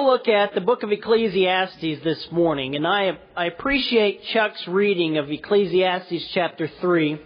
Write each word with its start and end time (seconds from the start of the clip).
to 0.00 0.06
look 0.06 0.28
at 0.28 0.54
the 0.54 0.60
book 0.60 0.82
of 0.82 0.90
Ecclesiastes 0.92 2.02
this 2.02 2.28
morning, 2.30 2.74
and 2.74 2.86
I, 2.86 3.18
I 3.36 3.46
appreciate 3.46 4.24
Chuck's 4.32 4.66
reading 4.66 5.18
of 5.18 5.30
Ecclesiastes 5.30 6.30
chapter 6.32 6.70
3. 6.80 7.20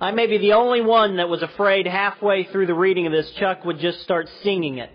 I 0.00 0.12
may 0.12 0.28
be 0.28 0.38
the 0.38 0.52
only 0.52 0.80
one 0.80 1.16
that 1.16 1.28
was 1.28 1.42
afraid 1.42 1.88
halfway 1.88 2.44
through 2.44 2.66
the 2.66 2.74
reading 2.74 3.06
of 3.06 3.12
this, 3.12 3.28
Chuck 3.32 3.64
would 3.64 3.80
just 3.80 4.00
start 4.02 4.28
singing 4.44 4.78
it. 4.78 4.90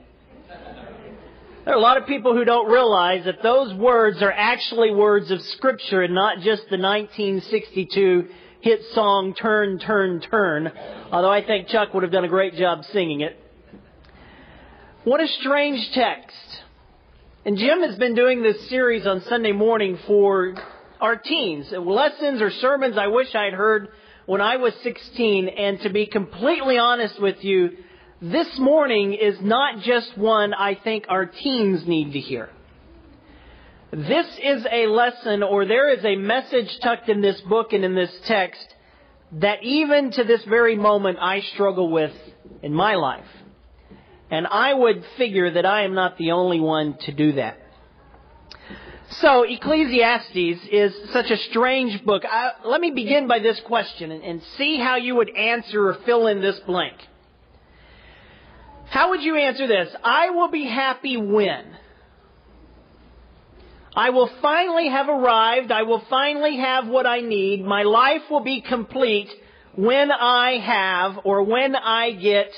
There 1.65 1.73
are 1.73 1.77
a 1.77 1.81
lot 1.81 1.97
of 1.97 2.07
people 2.07 2.33
who 2.33 2.45
don't 2.45 2.71
realize 2.71 3.25
that 3.25 3.43
those 3.43 3.73
words 3.73 4.21
are 4.21 4.31
actually 4.31 4.91
words 4.91 5.29
of 5.29 5.41
Scripture 5.41 6.03
and 6.03 6.13
not 6.13 6.37
just 6.37 6.69
the 6.69 6.77
1962 6.77 8.29
hit 8.61 8.79
song 8.93 9.33
Turn, 9.33 9.79
Turn, 9.79 10.21
Turn, 10.21 10.71
although 11.11 11.31
I 11.31 11.45
think 11.45 11.67
Chuck 11.67 11.93
would 11.93 12.03
have 12.03 12.13
done 12.13 12.23
a 12.23 12.29
great 12.29 12.55
job 12.55 12.85
singing 12.93 13.21
it. 13.21 13.37
What 15.03 15.19
a 15.19 15.27
strange 15.27 15.91
text. 15.91 16.62
And 17.45 17.57
Jim 17.57 17.81
has 17.81 17.97
been 17.97 18.15
doing 18.15 18.41
this 18.41 18.69
series 18.69 19.05
on 19.05 19.19
Sunday 19.23 19.51
morning 19.51 19.99
for 20.07 20.55
our 21.01 21.17
teens. 21.17 21.69
Lessons 21.77 22.41
or 22.41 22.49
sermons 22.49 22.97
I 22.97 23.07
wish 23.07 23.35
I'd 23.35 23.51
heard 23.51 23.89
when 24.25 24.39
I 24.39 24.55
was 24.55 24.73
16. 24.81 25.49
And 25.49 25.81
to 25.81 25.89
be 25.89 26.05
completely 26.05 26.77
honest 26.77 27.21
with 27.21 27.43
you, 27.43 27.71
this 28.21 28.47
morning 28.59 29.13
is 29.13 29.35
not 29.41 29.81
just 29.81 30.17
one 30.17 30.53
I 30.53 30.75
think 30.75 31.07
our 31.09 31.25
teens 31.25 31.85
need 31.85 32.13
to 32.13 32.19
hear. 32.21 32.49
This 33.91 34.27
is 34.41 34.65
a 34.71 34.87
lesson 34.87 35.43
or 35.43 35.65
there 35.65 35.93
is 35.93 36.05
a 36.05 36.15
message 36.15 36.79
tucked 36.81 37.09
in 37.09 37.19
this 37.19 37.41
book 37.41 37.73
and 37.73 37.83
in 37.83 37.93
this 37.93 38.13
text 38.25 38.73
that 39.33 39.61
even 39.63 40.11
to 40.11 40.23
this 40.23 40.45
very 40.45 40.77
moment 40.77 41.17
I 41.19 41.41
struggle 41.41 41.91
with 41.91 42.13
in 42.61 42.73
my 42.73 42.95
life. 42.95 43.27
And 44.33 44.47
I 44.47 44.73
would 44.73 45.05
figure 45.15 45.51
that 45.51 45.63
I 45.63 45.83
am 45.83 45.93
not 45.93 46.17
the 46.17 46.31
only 46.31 46.59
one 46.59 46.97
to 47.01 47.11
do 47.11 47.33
that. 47.33 47.55
So, 49.21 49.43
Ecclesiastes 49.43 50.67
is 50.71 50.91
such 51.11 51.29
a 51.29 51.37
strange 51.37 52.03
book. 52.03 52.23
I, 52.25 52.53
let 52.65 52.81
me 52.81 52.89
begin 52.89 53.27
by 53.27 53.37
this 53.37 53.61
question 53.67 54.09
and, 54.09 54.23
and 54.23 54.41
see 54.57 54.79
how 54.79 54.95
you 54.95 55.17
would 55.17 55.29
answer 55.37 55.87
or 55.87 55.99
fill 56.03 56.25
in 56.25 56.41
this 56.41 56.59
blank. 56.61 56.95
How 58.85 59.11
would 59.11 59.21
you 59.21 59.35
answer 59.35 59.67
this? 59.67 59.93
I 60.03 60.31
will 60.31 60.49
be 60.49 60.65
happy 60.65 61.15
when. 61.15 61.65
I 63.95 64.09
will 64.09 64.31
finally 64.41 64.89
have 64.89 65.09
arrived. 65.09 65.71
I 65.71 65.83
will 65.83 66.01
finally 66.09 66.57
have 66.57 66.87
what 66.87 67.05
I 67.05 67.19
need. 67.19 67.63
My 67.63 67.83
life 67.83 68.23
will 68.31 68.43
be 68.43 68.61
complete 68.61 69.29
when 69.75 70.11
I 70.11 70.57
have 70.57 71.19
or 71.23 71.43
when 71.43 71.75
I 71.75 72.13
get 72.13 72.49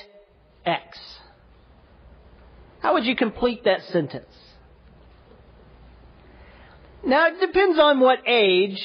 X. 0.66 1.15
How 2.86 2.94
would 2.94 3.06
you 3.06 3.16
complete 3.16 3.64
that 3.64 3.82
sentence? 3.86 4.30
Now, 7.04 7.26
it 7.30 7.40
depends 7.40 7.80
on 7.80 8.00
what 8.00 8.20
age 8.28 8.80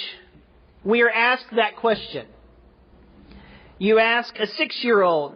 we 0.83 1.03
are 1.03 1.11
asked 1.11 1.55
that 1.55 1.77
question. 1.77 2.27
You 3.77 3.99
ask 3.99 4.35
a 4.39 4.47
six 4.47 4.83
year 4.83 5.03
old, 5.03 5.35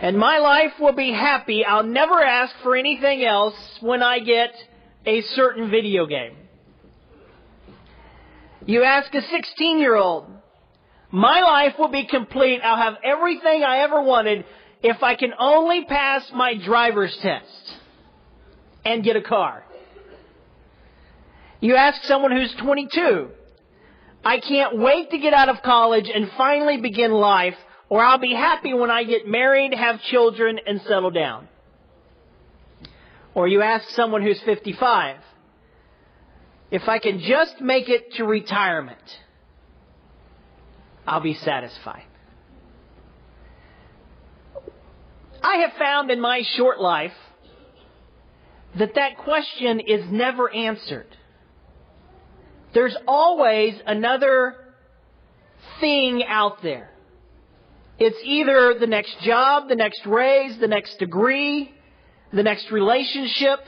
and 0.00 0.16
my 0.16 0.38
life 0.38 0.74
will 0.78 0.92
be 0.92 1.10
happy. 1.10 1.64
I'll 1.64 1.82
never 1.82 2.22
ask 2.22 2.54
for 2.62 2.76
anything 2.76 3.24
else 3.24 3.56
when 3.80 4.00
I 4.00 4.20
get 4.20 4.54
a 5.04 5.22
certain 5.22 5.68
video 5.68 6.06
game. 6.06 6.36
You 8.64 8.84
ask 8.84 9.12
a 9.12 9.22
16 9.22 9.80
year 9.80 9.96
old, 9.96 10.30
my 11.10 11.40
life 11.40 11.74
will 11.80 11.88
be 11.88 12.06
complete. 12.06 12.60
I'll 12.62 12.76
have 12.76 12.98
everything 13.02 13.64
I 13.64 13.78
ever 13.78 14.00
wanted 14.02 14.44
if 14.82 15.02
I 15.02 15.14
can 15.14 15.32
only 15.38 15.84
pass 15.84 16.30
my 16.34 16.54
driver's 16.54 17.16
test 17.18 17.74
and 18.84 19.02
get 19.02 19.16
a 19.16 19.22
car. 19.22 19.64
You 21.60 21.76
ask 21.76 22.02
someone 22.04 22.32
who's 22.32 22.54
22, 22.54 23.28
I 24.24 24.38
can't 24.40 24.78
wait 24.78 25.10
to 25.10 25.18
get 25.18 25.32
out 25.32 25.48
of 25.48 25.62
college 25.62 26.10
and 26.12 26.30
finally 26.36 26.80
begin 26.80 27.12
life, 27.12 27.56
or 27.88 28.04
I'll 28.04 28.18
be 28.18 28.34
happy 28.34 28.74
when 28.74 28.90
I 28.90 29.04
get 29.04 29.26
married, 29.26 29.72
have 29.74 30.00
children, 30.02 30.58
and 30.66 30.80
settle 30.82 31.10
down. 31.10 31.48
Or 33.34 33.48
you 33.48 33.62
ask 33.62 33.88
someone 33.90 34.22
who's 34.22 34.40
55, 34.42 35.16
if 36.70 36.88
I 36.88 36.98
can 36.98 37.20
just 37.20 37.60
make 37.60 37.88
it 37.88 38.14
to 38.14 38.24
retirement, 38.24 38.98
I'll 41.06 41.20
be 41.20 41.34
satisfied. 41.34 42.04
I 45.46 45.58
have 45.58 45.74
found 45.78 46.10
in 46.10 46.20
my 46.20 46.42
short 46.56 46.80
life 46.80 47.12
that 48.76 48.96
that 48.96 49.18
question 49.18 49.78
is 49.78 50.10
never 50.10 50.52
answered. 50.52 51.06
There's 52.74 52.96
always 53.06 53.74
another 53.86 54.56
thing 55.78 56.24
out 56.26 56.62
there. 56.62 56.90
It's 58.00 58.18
either 58.24 58.74
the 58.78 58.88
next 58.88 59.20
job, 59.20 59.68
the 59.68 59.76
next 59.76 60.04
raise, 60.04 60.58
the 60.58 60.66
next 60.66 60.98
degree, 60.98 61.72
the 62.32 62.42
next 62.42 62.72
relationship. 62.72 63.60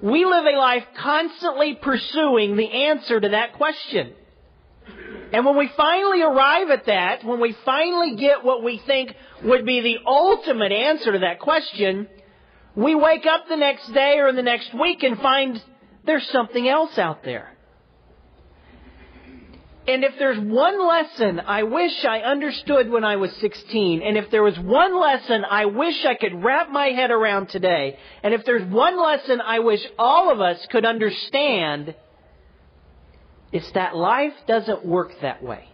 We 0.00 0.24
live 0.24 0.44
a 0.46 0.56
life 0.56 0.84
constantly 0.96 1.74
pursuing 1.74 2.56
the 2.56 2.70
answer 2.70 3.20
to 3.20 3.30
that 3.30 3.54
question. 3.54 4.12
And 5.32 5.46
when 5.46 5.56
we 5.56 5.68
finally 5.76 6.22
arrive 6.22 6.70
at 6.70 6.86
that, 6.86 7.24
when 7.24 7.40
we 7.40 7.56
finally 7.64 8.16
get 8.16 8.44
what 8.44 8.62
we 8.62 8.78
think 8.86 9.14
would 9.42 9.64
be 9.64 9.80
the 9.80 9.98
ultimate 10.06 10.72
answer 10.72 11.12
to 11.12 11.20
that 11.20 11.38
question, 11.38 12.06
we 12.74 12.94
wake 12.94 13.24
up 13.26 13.48
the 13.48 13.56
next 13.56 13.92
day 13.92 14.18
or 14.18 14.28
in 14.28 14.36
the 14.36 14.42
next 14.42 14.72
week 14.78 15.02
and 15.02 15.18
find 15.18 15.62
there's 16.04 16.26
something 16.28 16.68
else 16.68 16.98
out 16.98 17.24
there. 17.24 17.52
And 19.88 20.04
if 20.04 20.12
there's 20.18 20.38
one 20.38 20.86
lesson 20.86 21.40
I 21.40 21.64
wish 21.64 22.04
I 22.04 22.20
understood 22.20 22.88
when 22.88 23.02
I 23.02 23.16
was 23.16 23.32
16, 23.40 24.02
and 24.02 24.16
if 24.16 24.30
there 24.30 24.42
was 24.42 24.56
one 24.58 24.98
lesson 25.00 25.44
I 25.44 25.64
wish 25.64 26.04
I 26.04 26.14
could 26.14 26.44
wrap 26.44 26.70
my 26.70 26.88
head 26.88 27.10
around 27.10 27.48
today, 27.48 27.98
and 28.22 28.32
if 28.32 28.44
there's 28.44 28.64
one 28.70 29.02
lesson 29.02 29.40
I 29.40 29.58
wish 29.58 29.84
all 29.98 30.30
of 30.30 30.40
us 30.40 30.64
could 30.70 30.84
understand, 30.84 31.96
it's 33.52 33.70
that 33.72 33.94
life 33.94 34.34
doesn't 34.46 34.84
work 34.84 35.12
that 35.20 35.42
way. 35.42 35.68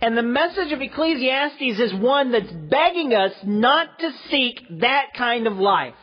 And 0.00 0.18
the 0.18 0.22
message 0.22 0.72
of 0.72 0.80
Ecclesiastes 0.82 1.78
is 1.78 1.94
one 1.94 2.32
that's 2.32 2.50
begging 2.50 3.14
us 3.14 3.32
not 3.44 4.00
to 4.00 4.10
seek 4.30 4.60
that 4.80 5.14
kind 5.16 5.46
of 5.46 5.56
life. 5.56 5.94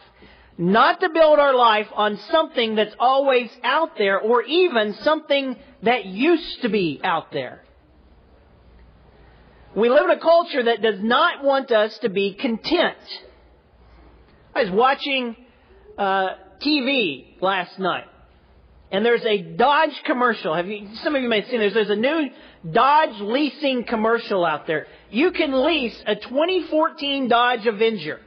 Not 0.58 1.02
to 1.02 1.10
build 1.10 1.40
our 1.40 1.54
life 1.54 1.88
on 1.94 2.18
something 2.32 2.76
that's 2.76 2.96
always 3.00 3.50
out 3.64 3.98
there 3.98 4.20
or 4.20 4.44
even 4.44 4.94
something 5.02 5.56
that 5.84 6.06
used 6.06 6.62
to 6.62 6.70
be 6.70 7.02
out 7.04 7.32
there. 7.32 7.64
We 9.76 9.90
live 9.90 10.06
in 10.06 10.12
a 10.12 10.20
culture 10.20 10.64
that 10.64 10.82
does 10.82 11.00
not 11.02 11.44
want 11.44 11.72
us 11.72 11.98
to 12.00 12.10
be 12.10 12.34
content. 12.34 12.98
I 14.56 14.64
was 14.64 14.72
watching 14.72 15.36
uh, 15.98 16.30
TV 16.62 17.42
last 17.42 17.78
night, 17.80 18.06
and 18.92 19.06
there's 19.06 19.24
a 19.26 19.42
Dodge 19.42 20.02
commercial. 20.06 20.56
Have 20.56 20.68
you? 20.68 20.90
Some 21.04 21.16
of 21.16 21.22
you 21.22 21.30
may 21.30 21.42
have 21.42 21.50
seen 21.50 21.60
this. 21.60 21.74
There's 21.74 21.90
a 21.90 21.96
new 21.96 22.30
Dodge 22.70 23.22
leasing 23.22 23.84
commercial 23.84 24.44
out 24.44 24.66
there. 24.66 24.88
You 25.12 25.32
can 25.32 25.64
lease 25.64 26.02
a 26.06 26.16
2014 26.16 27.28
Dodge 27.28 27.68
Avenger. 27.68 28.20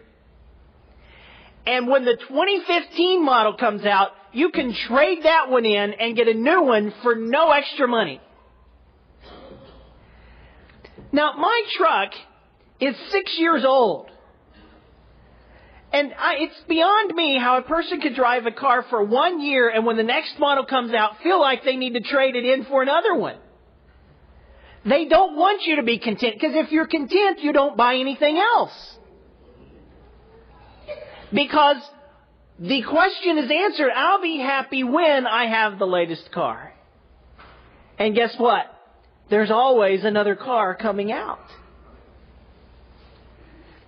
And 1.67 1.89
when 1.89 2.05
the 2.05 2.17
2015 2.17 3.25
model 3.25 3.55
comes 3.55 3.84
out, 3.84 4.11
you 4.33 4.51
can 4.51 4.72
trade 4.72 5.25
that 5.25 5.51
one 5.51 5.65
in 5.65 5.93
and 5.93 6.17
get 6.17 6.28
a 6.28 6.34
new 6.34 6.62
one 6.62 6.93
for 7.03 7.15
no 7.15 7.51
extra 7.51 7.87
money. 7.87 8.21
Now, 11.12 11.34
my 11.37 11.62
truck 11.77 12.12
is 12.81 12.97
six 13.11 13.37
years 13.39 13.65
old. 13.65 14.11
And 15.92 16.14
I, 16.19 16.36
it's 16.38 16.58
beyond 16.69 17.14
me 17.14 17.38
how 17.38 17.58
a 17.58 17.62
person 17.62 18.00
could 18.00 18.15
drive 18.15 18.47
a 18.47 18.50
car 18.50 18.84
for 18.89 19.04
one 19.04 19.42
year 19.42 19.68
and 19.68 19.84
when 19.84 19.97
the 19.97 20.03
next 20.03 20.39
model 20.39 20.65
comes 20.65 20.92
out, 20.94 21.22
feel 21.22 21.41
like 21.41 21.65
they 21.65 21.77
need 21.77 21.92
to 21.94 22.00
trade 22.00 22.34
it 22.34 22.44
in 22.44 22.65
for 22.65 22.83
another 22.83 23.15
one. 23.15 23.36
They 24.84 25.04
don't 25.04 25.36
want 25.36 25.62
you 25.66 25.77
to 25.77 25.83
be 25.83 25.98
content 25.98 26.34
because 26.34 26.56
if 26.56 26.72
you're 26.72 26.86
content, 26.86 27.41
you 27.41 27.53
don't 27.53 27.77
buy 27.77 27.97
anything 27.97 28.39
else. 28.39 28.98
Because 31.33 31.77
the 32.59 32.83
question 32.83 33.38
is 33.38 33.50
answered, 33.50 33.91
I'll 33.95 34.21
be 34.21 34.38
happy 34.38 34.84
when 34.84 35.27
I 35.27 35.47
have 35.47 35.78
the 35.78 35.86
latest 35.86 36.33
car. 36.33 36.72
And 37.98 38.15
guess 38.15 38.34
what? 38.38 38.66
There's 39.30 39.50
always 39.50 40.04
another 40.04 40.36
car 40.36 40.74
coming 40.74 41.12
out. 41.12 41.41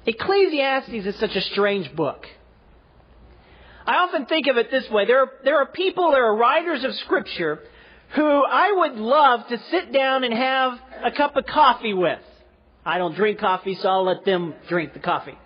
Ecclesiastes 0.06 1.06
is 1.06 1.16
such 1.16 1.34
a 1.34 1.40
strange 1.40 1.94
book. 1.94 2.26
I 3.86 3.96
often 3.96 4.26
think 4.26 4.46
of 4.46 4.56
it 4.56 4.70
this 4.70 4.88
way. 4.90 5.06
There 5.06 5.20
are, 5.20 5.30
there 5.44 5.58
are 5.58 5.66
people, 5.66 6.10
there 6.10 6.26
are 6.26 6.36
writers 6.36 6.84
of 6.84 6.94
scripture 6.96 7.60
who 8.14 8.44
I 8.44 8.72
would 8.72 8.96
love 8.96 9.48
to 9.48 9.58
sit 9.70 9.92
down 9.92 10.24
and 10.24 10.32
have 10.32 10.78
a 11.04 11.10
cup 11.10 11.36
of 11.36 11.46
coffee 11.46 11.94
with. 11.94 12.20
I 12.84 12.98
don't 12.98 13.14
drink 13.14 13.40
coffee, 13.40 13.74
so 13.74 13.88
I'll 13.88 14.04
let 14.04 14.24
them 14.24 14.54
drink 14.68 14.92
the 14.92 15.00
coffee. 15.00 15.36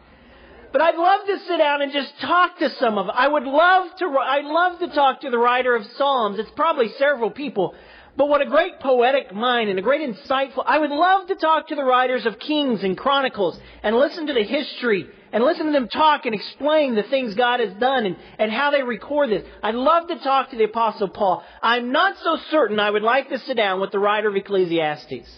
But 0.72 0.82
I'd 0.82 0.96
love 0.96 1.26
to 1.26 1.38
sit 1.46 1.56
down 1.56 1.82
and 1.82 1.92
just 1.92 2.12
talk 2.20 2.58
to 2.58 2.68
some 2.78 2.98
of 2.98 3.06
them. 3.06 3.14
I 3.16 3.26
would 3.26 3.44
love 3.44 3.96
to, 3.98 4.04
I'd 4.06 4.44
love 4.44 4.78
to 4.80 4.88
talk 4.88 5.22
to 5.22 5.30
the 5.30 5.38
writer 5.38 5.74
of 5.74 5.86
Psalms. 5.96 6.38
It's 6.38 6.50
probably 6.56 6.90
several 6.98 7.30
people. 7.30 7.74
But 8.18 8.28
what 8.28 8.42
a 8.42 8.46
great 8.46 8.80
poetic 8.80 9.32
mind 9.32 9.70
and 9.70 9.78
a 9.78 9.82
great 9.82 10.00
insightful, 10.00 10.64
I 10.66 10.76
would 10.76 10.90
love 10.90 11.28
to 11.28 11.36
talk 11.36 11.68
to 11.68 11.76
the 11.76 11.84
writers 11.84 12.26
of 12.26 12.40
Kings 12.40 12.82
and 12.82 12.98
Chronicles 12.98 13.56
and 13.84 13.94
listen 13.94 14.26
to 14.26 14.32
the 14.32 14.42
history 14.42 15.06
and 15.32 15.44
listen 15.44 15.66
to 15.66 15.72
them 15.72 15.86
talk 15.86 16.26
and 16.26 16.34
explain 16.34 16.96
the 16.96 17.04
things 17.04 17.34
God 17.34 17.60
has 17.60 17.72
done 17.74 18.06
and, 18.06 18.16
and 18.40 18.50
how 18.50 18.72
they 18.72 18.82
record 18.82 19.30
this. 19.30 19.44
I'd 19.62 19.76
love 19.76 20.08
to 20.08 20.18
talk 20.18 20.50
to 20.50 20.56
the 20.56 20.64
Apostle 20.64 21.10
Paul. 21.10 21.44
I'm 21.62 21.92
not 21.92 22.16
so 22.18 22.38
certain 22.50 22.80
I 22.80 22.90
would 22.90 23.04
like 23.04 23.28
to 23.28 23.38
sit 23.38 23.56
down 23.56 23.80
with 23.80 23.92
the 23.92 24.00
writer 24.00 24.28
of 24.28 24.34
Ecclesiastes. 24.34 25.30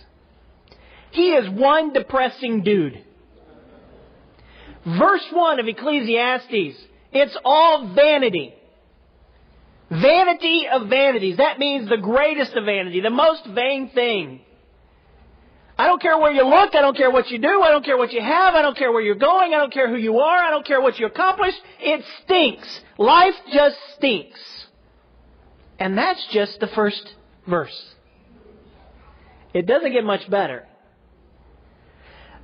He 1.11 1.33
is 1.33 1.51
one 1.51 1.93
depressing 1.93 2.63
dude. 2.63 3.05
Verse 4.87 5.27
1 5.31 5.61
of 5.61 5.69
Ecclesiastes, 5.69 6.79
it's 7.13 7.37
all 7.45 7.93
vanity. 7.95 8.55
Vanity 9.91 10.67
of 10.73 10.89
vanities. 10.89 11.39
That 11.39 11.59
means 11.59 11.89
the 11.89 11.97
greatest 11.97 12.53
of 12.55 12.65
vanity, 12.65 13.01
the 13.01 13.11
most 13.11 13.45
vain 13.47 13.91
thing. 13.91 14.41
I 15.77 15.87
don't 15.87 16.01
care 16.01 16.19
where 16.19 16.31
you 16.31 16.45
look. 16.45 16.75
I 16.75 16.81
don't 16.83 16.97
care 16.97 17.11
what 17.11 17.29
you 17.31 17.39
do. 17.39 17.63
I 17.63 17.71
don't 17.71 17.85
care 17.85 17.97
what 17.97 18.13
you 18.13 18.21
have. 18.21 18.55
I 18.55 18.63
don't 18.63 18.77
care 18.77 18.93
where 18.93 19.01
you're 19.01 19.15
going. 19.15 19.55
I 19.55 19.59
don't 19.59 19.73
care 19.73 19.89
who 19.89 19.97
you 19.97 20.19
are. 20.19 20.45
I 20.45 20.51
don't 20.51 20.67
care 20.67 20.81
what 20.81 20.99
you 20.99 21.07
accomplish. 21.07 21.55
It 21.81 22.05
stinks. 22.23 22.81
Life 22.99 23.35
just 23.51 23.77
stinks. 23.97 24.39
And 25.79 25.97
that's 25.97 26.25
just 26.33 26.61
the 26.61 26.67
first 26.69 27.15
verse. 27.49 27.95
It 29.55 29.67
doesn't 29.67 29.91
get 29.93 30.05
much 30.05 30.29
better. 30.31 30.67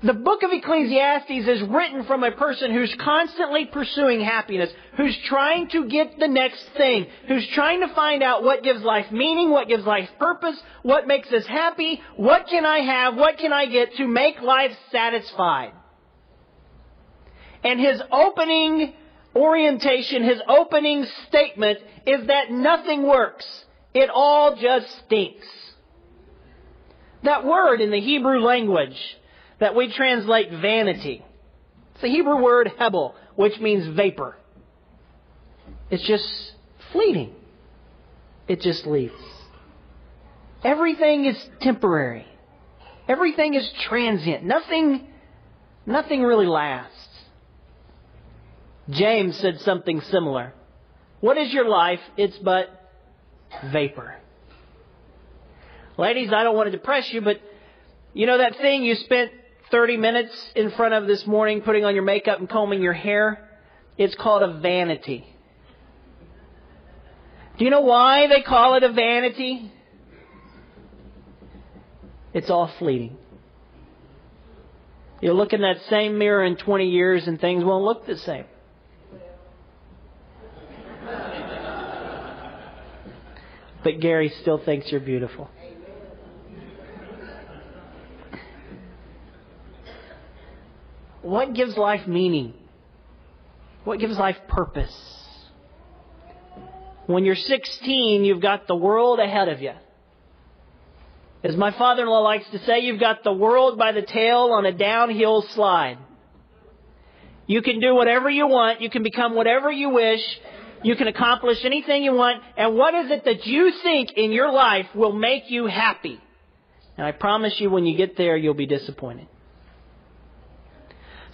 The 0.02 0.12
book 0.12 0.42
of 0.42 0.50
Ecclesiastes 0.52 1.48
is 1.48 1.62
written 1.62 2.04
from 2.04 2.22
a 2.22 2.30
person 2.32 2.70
who's 2.70 2.94
constantly 3.00 3.64
pursuing 3.64 4.20
happiness, 4.20 4.70
who's 4.98 5.16
trying 5.24 5.68
to 5.68 5.88
get 5.88 6.18
the 6.18 6.28
next 6.28 6.62
thing, 6.76 7.06
who's 7.28 7.46
trying 7.54 7.80
to 7.80 7.94
find 7.94 8.22
out 8.22 8.42
what 8.42 8.62
gives 8.62 8.82
life 8.82 9.10
meaning, 9.10 9.50
what 9.50 9.68
gives 9.68 9.86
life 9.86 10.10
purpose, 10.18 10.60
what 10.82 11.06
makes 11.06 11.32
us 11.32 11.46
happy, 11.46 12.02
what 12.16 12.46
can 12.46 12.66
I 12.66 12.80
have, 12.80 13.16
what 13.16 13.38
can 13.38 13.54
I 13.54 13.66
get 13.66 13.94
to 13.94 14.06
make 14.06 14.40
life 14.42 14.72
satisfied. 14.92 15.72
And 17.64 17.80
his 17.80 18.00
opening 18.12 18.92
orientation, 19.34 20.24
his 20.24 20.40
opening 20.46 21.06
statement 21.28 21.78
is 22.06 22.26
that 22.26 22.50
nothing 22.50 23.06
works. 23.06 23.46
It 23.94 24.10
all 24.12 24.56
just 24.56 24.86
stinks. 25.06 25.46
That 27.22 27.46
word 27.46 27.80
in 27.80 27.90
the 27.90 28.00
Hebrew 28.00 28.40
language 28.40 28.96
that 29.58 29.74
we 29.74 29.92
translate 29.92 30.50
vanity. 30.50 31.24
It's 31.92 32.02
the 32.02 32.08
Hebrew 32.08 32.42
word 32.42 32.72
hebel, 32.78 33.14
which 33.36 33.58
means 33.58 33.86
vapor. 33.96 34.36
It's 35.90 36.06
just 36.06 36.26
fleeting. 36.92 37.34
It 38.48 38.60
just 38.60 38.86
leaves. 38.86 39.14
Everything 40.62 41.26
is 41.26 41.48
temporary. 41.60 42.26
Everything 43.08 43.54
is 43.54 43.70
transient. 43.84 44.44
Nothing, 44.44 45.06
nothing 45.86 46.22
really 46.22 46.46
lasts. 46.46 46.92
James 48.90 49.36
said 49.38 49.60
something 49.60 50.00
similar. 50.02 50.52
What 51.20 51.38
is 51.38 51.52
your 51.52 51.68
life? 51.68 52.00
It's 52.16 52.36
but 52.38 52.68
vapor. 53.72 54.16
Ladies, 55.98 56.30
I 56.32 56.42
don't 56.42 56.54
want 56.56 56.66
to 56.70 56.76
depress 56.76 57.12
you, 57.12 57.20
but 57.20 57.40
you 58.12 58.26
know 58.26 58.38
that 58.38 58.56
thing 58.58 58.82
you 58.82 58.94
spent 58.96 59.30
30 59.70 59.96
minutes 59.96 60.32
in 60.54 60.70
front 60.70 60.94
of 60.94 61.06
this 61.06 61.26
morning 61.26 61.60
putting 61.60 61.84
on 61.84 61.94
your 61.94 62.04
makeup 62.04 62.38
and 62.38 62.48
combing 62.48 62.82
your 62.82 62.92
hair, 62.92 63.48
it's 63.98 64.14
called 64.14 64.42
a 64.42 64.58
vanity. 64.60 65.26
Do 67.58 67.64
you 67.64 67.70
know 67.70 67.80
why 67.80 68.26
they 68.26 68.42
call 68.42 68.74
it 68.74 68.82
a 68.82 68.92
vanity? 68.92 69.72
It's 72.34 72.50
all 72.50 72.70
fleeting. 72.78 73.16
You'll 75.22 75.36
look 75.36 75.54
in 75.54 75.62
that 75.62 75.80
same 75.88 76.18
mirror 76.18 76.44
in 76.44 76.56
20 76.56 76.90
years 76.90 77.26
and 77.26 77.40
things 77.40 77.64
won't 77.64 77.84
look 77.84 78.06
the 78.06 78.18
same. 78.18 78.44
But 83.82 84.00
Gary 84.00 84.32
still 84.42 84.58
thinks 84.58 84.90
you're 84.90 85.00
beautiful. 85.00 85.48
What 91.26 91.54
gives 91.54 91.76
life 91.76 92.06
meaning? 92.06 92.54
What 93.82 93.98
gives 93.98 94.16
life 94.16 94.36
purpose? 94.46 94.94
When 97.06 97.24
you're 97.24 97.34
16, 97.34 98.24
you've 98.24 98.40
got 98.40 98.68
the 98.68 98.76
world 98.76 99.18
ahead 99.18 99.48
of 99.48 99.60
you. 99.60 99.72
As 101.42 101.56
my 101.56 101.72
father-in-law 101.72 102.20
likes 102.20 102.48
to 102.50 102.60
say, 102.60 102.78
you've 102.78 103.00
got 103.00 103.24
the 103.24 103.32
world 103.32 103.76
by 103.76 103.90
the 103.90 104.02
tail 104.02 104.52
on 104.52 104.66
a 104.66 104.72
downhill 104.72 105.42
slide. 105.42 105.98
You 107.48 107.60
can 107.60 107.80
do 107.80 107.92
whatever 107.92 108.30
you 108.30 108.46
want. 108.46 108.80
You 108.80 108.88
can 108.88 109.02
become 109.02 109.34
whatever 109.34 109.68
you 109.68 109.90
wish. 109.90 110.22
You 110.84 110.94
can 110.94 111.08
accomplish 111.08 111.64
anything 111.64 112.04
you 112.04 112.12
want. 112.12 112.40
And 112.56 112.76
what 112.76 112.94
is 112.94 113.10
it 113.10 113.24
that 113.24 113.44
you 113.46 113.72
think 113.82 114.12
in 114.12 114.30
your 114.30 114.52
life 114.52 114.86
will 114.94 115.12
make 115.12 115.50
you 115.50 115.66
happy? 115.66 116.20
And 116.96 117.04
I 117.04 117.10
promise 117.10 117.58
you 117.58 117.68
when 117.68 117.84
you 117.84 117.96
get 117.96 118.16
there, 118.16 118.36
you'll 118.36 118.54
be 118.54 118.66
disappointed. 118.66 119.26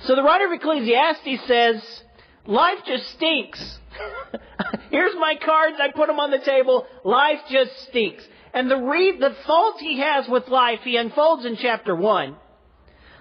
So 0.05 0.17
the 0.17 0.23
writer 0.23 0.47
of 0.47 0.53
Ecclesiastes 0.53 1.47
says, 1.47 2.03
life 2.47 2.79
just 2.87 3.09
stinks. 3.11 3.79
Here's 4.91 5.15
my 5.17 5.37
cards. 5.37 5.77
I 5.81 5.93
put 5.93 6.09
them 6.09 6.19
on 6.19 6.31
the 6.31 6.41
table. 6.41 6.87
Life 7.05 7.39
just 7.51 7.71
stinks. 7.89 8.25
And 8.53 8.71
the 8.71 8.77
re- 8.77 9.19
the 9.19 9.35
fault 9.47 9.77
he 9.81 10.01
has 10.01 10.29
with 10.29 10.49
life, 10.49 10.81
he 10.83 10.97
unfolds 10.97 11.47
in 11.47 11.57
chapter 11.57 11.95
one. 11.95 12.37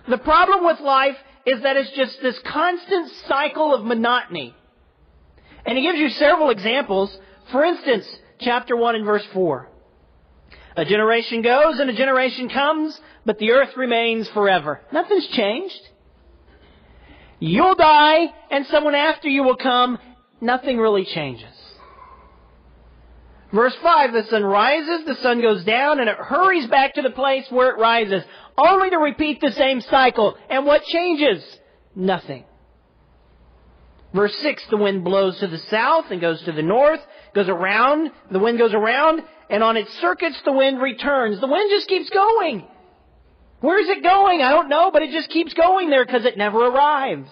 The 0.10 0.18
problem 0.18 0.66
with 0.66 0.80
life 0.80 1.16
is 1.46 1.62
that 1.62 1.78
it's 1.78 1.92
just 1.92 2.22
this 2.22 2.40
constant 2.46 3.12
cycle 3.28 3.74
of 3.74 3.86
monotony. 3.86 4.56
And 5.66 5.78
he 5.78 5.84
gives 5.84 6.00
you 6.00 6.10
several 6.10 6.50
examples. 6.50 7.16
For 7.52 7.64
instance, 7.64 8.06
chapter 8.40 8.76
1 8.76 8.96
and 8.96 9.06
verse 9.06 9.26
4. 9.34 9.70
A 10.78 10.86
generation 10.86 11.42
goes 11.42 11.80
and 11.80 11.90
a 11.90 11.96
generation 11.96 12.50
comes, 12.50 13.00
but 13.26 13.38
the 13.38 13.52
earth 13.52 13.76
remains 13.78 14.28
forever. 14.30 14.82
Nothing's 14.92 15.28
changed. 15.28 15.82
You'll 17.42 17.76
die 17.76 18.28
and 18.52 18.68
someone 18.68 18.94
after 18.94 19.28
you 19.28 19.42
will 19.42 19.58
come. 19.58 19.98
Nothing 20.40 20.78
really 20.78 21.06
changes. 21.06 21.50
Verse 23.52 23.76
5, 23.82 24.14
the 24.14 24.24
sun 24.26 24.46
rises, 24.46 25.06
the 25.06 25.16
sun 25.16 25.42
goes 25.42 25.66
down, 25.66 26.00
and 26.00 26.08
it 26.08 26.16
hurries 26.18 26.68
back 26.68 26.94
to 26.94 27.02
the 27.02 27.10
place 27.10 27.46
where 27.50 27.72
it 27.72 27.80
rises, 27.80 28.24
only 28.58 28.90
to 28.92 28.98
repeat 28.98 29.42
the 29.42 29.52
same 29.52 29.82
cycle. 29.82 30.38
And 30.50 30.66
what 30.66 30.86
changes? 30.86 31.44
Nothing. 31.94 32.46
Verse 34.14 34.36
6, 34.38 34.64
the 34.70 34.78
wind 34.78 35.04
blows 35.04 35.40
to 35.40 35.48
the 35.48 35.58
south 35.58 36.12
and 36.12 36.22
goes 36.22 36.42
to 36.44 36.52
the 36.52 36.62
north, 36.62 37.02
goes 37.34 37.50
around, 37.50 38.12
the 38.30 38.40
wind 38.40 38.58
goes 38.58 38.74
around, 38.74 39.24
and 39.50 39.64
on 39.64 39.78
its 39.78 39.92
circuits 40.00 40.40
the 40.46 40.54
wind 40.54 40.80
returns. 40.80 41.42
The 41.42 41.48
wind 41.48 41.70
just 41.72 41.88
keeps 41.88 42.10
going. 42.10 42.68
Where's 43.62 43.88
it 43.90 44.04
going? 44.04 44.42
I 44.42 44.52
don't 44.52 44.70
know, 44.70 44.90
but 44.92 45.04
it 45.04 45.12
just 45.12 45.30
keeps 45.30 45.54
going 45.54 45.90
there 45.90 46.06
because 46.06 46.26
it 46.26 46.38
never 46.38 46.58
arrives. 46.66 47.30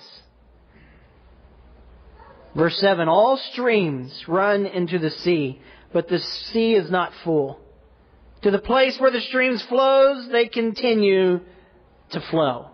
Verse 2.55 2.77
7 2.79 3.07
All 3.07 3.38
streams 3.51 4.25
run 4.27 4.65
into 4.65 5.00
the 5.00 5.09
sea, 5.09 5.59
but 5.91 6.07
the 6.07 6.19
sea 6.19 6.75
is 6.75 6.89
not 6.89 7.12
full. 7.24 7.59
To 8.43 8.51
the 8.51 8.59
place 8.59 8.98
where 9.00 9.12
the 9.12 9.21
streams 9.21 9.62
flows, 9.63 10.29
they 10.31 10.48
continue 10.48 11.41
to 12.12 12.21
flow. 12.29 12.69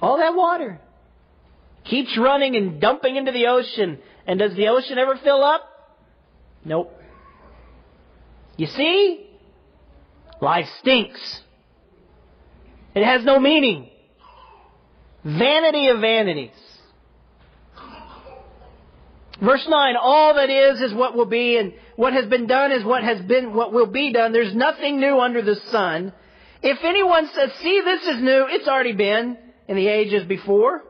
All 0.00 0.18
that 0.18 0.34
water 0.34 0.80
keeps 1.84 2.16
running 2.18 2.54
and 2.54 2.80
dumping 2.80 3.16
into 3.16 3.32
the 3.32 3.46
ocean. 3.46 3.98
And 4.26 4.38
does 4.38 4.54
the 4.54 4.68
ocean 4.68 4.98
ever 4.98 5.16
fill 5.16 5.42
up? 5.42 5.62
Nope. 6.64 6.92
You 8.56 8.66
see? 8.66 9.26
Life 10.40 10.66
stinks. 10.80 11.40
It 12.94 13.04
has 13.04 13.24
no 13.24 13.40
meaning. 13.40 13.88
Vanity 15.24 15.88
of 15.88 16.00
vanities. 16.00 16.50
Verse 19.40 19.66
9, 19.68 19.96
all 20.00 20.34
that 20.34 20.50
is 20.50 20.80
is 20.80 20.94
what 20.94 21.16
will 21.16 21.26
be, 21.26 21.56
and 21.56 21.72
what 21.96 22.12
has 22.12 22.26
been 22.26 22.46
done 22.46 22.70
is 22.70 22.84
what 22.84 23.02
has 23.02 23.20
been, 23.22 23.54
what 23.54 23.72
will 23.72 23.86
be 23.86 24.12
done. 24.12 24.32
There's 24.32 24.54
nothing 24.54 25.00
new 25.00 25.18
under 25.18 25.42
the 25.42 25.56
sun. 25.70 26.12
If 26.62 26.78
anyone 26.84 27.28
says, 27.34 27.50
see, 27.60 27.80
this 27.84 28.02
is 28.02 28.22
new, 28.22 28.46
it's 28.48 28.68
already 28.68 28.92
been 28.92 29.36
in 29.66 29.76
the 29.76 29.88
ages 29.88 30.24
before. 30.24 30.84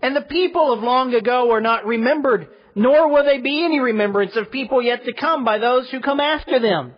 And 0.00 0.14
the 0.14 0.22
people 0.22 0.72
of 0.72 0.84
long 0.84 1.14
ago 1.14 1.50
are 1.52 1.60
not 1.60 1.84
remembered, 1.84 2.46
nor 2.76 3.10
will 3.10 3.24
they 3.24 3.38
be 3.38 3.64
any 3.64 3.80
remembrance 3.80 4.36
of 4.36 4.52
people 4.52 4.80
yet 4.80 5.04
to 5.04 5.12
come 5.12 5.44
by 5.44 5.58
those 5.58 5.90
who 5.90 6.00
come 6.00 6.20
after 6.20 6.60
them. 6.60 6.94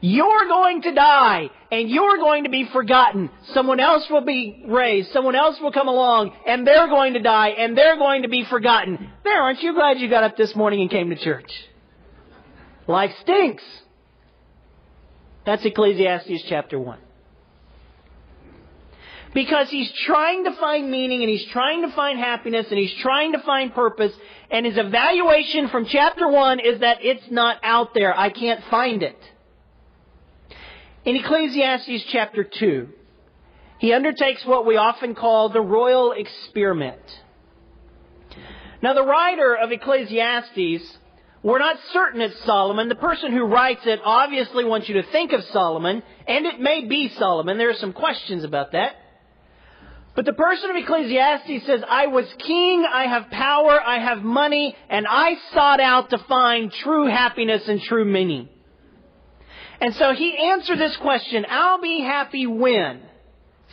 You're 0.00 0.46
going 0.46 0.82
to 0.82 0.94
die 0.94 1.50
and 1.72 1.90
you're 1.90 2.18
going 2.18 2.44
to 2.44 2.50
be 2.50 2.66
forgotten. 2.66 3.30
Someone 3.52 3.80
else 3.80 4.08
will 4.08 4.24
be 4.24 4.64
raised. 4.66 5.12
Someone 5.12 5.34
else 5.34 5.60
will 5.60 5.72
come 5.72 5.88
along 5.88 6.32
and 6.46 6.66
they're 6.66 6.88
going 6.88 7.14
to 7.14 7.20
die 7.20 7.48
and 7.48 7.76
they're 7.76 7.96
going 7.96 8.22
to 8.22 8.28
be 8.28 8.44
forgotten. 8.44 9.10
There, 9.24 9.42
aren't 9.42 9.62
you 9.62 9.74
glad 9.74 9.98
you 9.98 10.08
got 10.08 10.22
up 10.22 10.36
this 10.36 10.54
morning 10.54 10.82
and 10.82 10.90
came 10.90 11.10
to 11.10 11.16
church? 11.16 11.50
Life 12.86 13.12
stinks. 13.20 13.64
That's 15.44 15.64
Ecclesiastes 15.64 16.44
chapter 16.48 16.78
1. 16.78 16.98
Because 19.34 19.68
he's 19.68 19.90
trying 20.06 20.44
to 20.44 20.52
find 20.52 20.90
meaning 20.90 21.22
and 21.22 21.30
he's 21.30 21.44
trying 21.46 21.82
to 21.82 21.94
find 21.94 22.18
happiness 22.18 22.66
and 22.70 22.78
he's 22.78 22.94
trying 22.94 23.32
to 23.32 23.40
find 23.40 23.74
purpose 23.74 24.12
and 24.50 24.64
his 24.64 24.78
evaluation 24.78 25.68
from 25.68 25.84
chapter 25.86 26.28
1 26.28 26.60
is 26.60 26.80
that 26.80 26.98
it's 27.04 27.30
not 27.30 27.58
out 27.62 27.94
there. 27.94 28.16
I 28.16 28.30
can't 28.30 28.62
find 28.70 29.02
it. 29.02 29.18
In 31.08 31.16
Ecclesiastes 31.16 32.04
chapter 32.12 32.44
2, 32.44 32.86
he 33.78 33.94
undertakes 33.94 34.44
what 34.44 34.66
we 34.66 34.76
often 34.76 35.14
call 35.14 35.48
the 35.48 35.58
royal 35.62 36.12
experiment. 36.12 37.00
Now, 38.82 38.92
the 38.92 39.02
writer 39.02 39.56
of 39.56 39.72
Ecclesiastes, 39.72 40.98
we're 41.42 41.60
not 41.60 41.76
certain 41.94 42.20
it's 42.20 42.38
Solomon. 42.44 42.90
The 42.90 42.94
person 42.94 43.32
who 43.32 43.44
writes 43.44 43.86
it 43.86 44.00
obviously 44.04 44.66
wants 44.66 44.86
you 44.86 45.00
to 45.00 45.10
think 45.10 45.32
of 45.32 45.42
Solomon, 45.44 46.02
and 46.26 46.44
it 46.44 46.60
may 46.60 46.84
be 46.84 47.08
Solomon. 47.18 47.56
There 47.56 47.70
are 47.70 47.80
some 47.80 47.94
questions 47.94 48.44
about 48.44 48.72
that. 48.72 48.92
But 50.14 50.26
the 50.26 50.34
person 50.34 50.68
of 50.68 50.76
Ecclesiastes 50.76 51.64
says, 51.64 51.80
I 51.88 52.08
was 52.08 52.26
king, 52.36 52.84
I 52.84 53.04
have 53.04 53.30
power, 53.30 53.80
I 53.80 53.98
have 53.98 54.18
money, 54.22 54.76
and 54.90 55.06
I 55.08 55.36
sought 55.54 55.80
out 55.80 56.10
to 56.10 56.18
find 56.28 56.70
true 56.70 57.06
happiness 57.06 57.66
and 57.66 57.80
true 57.80 58.04
meaning. 58.04 58.50
And 59.80 59.94
so 59.94 60.12
he 60.12 60.36
answered 60.50 60.78
this 60.78 60.96
question, 60.96 61.46
I'll 61.48 61.80
be 61.80 62.00
happy 62.00 62.46
when? 62.46 63.00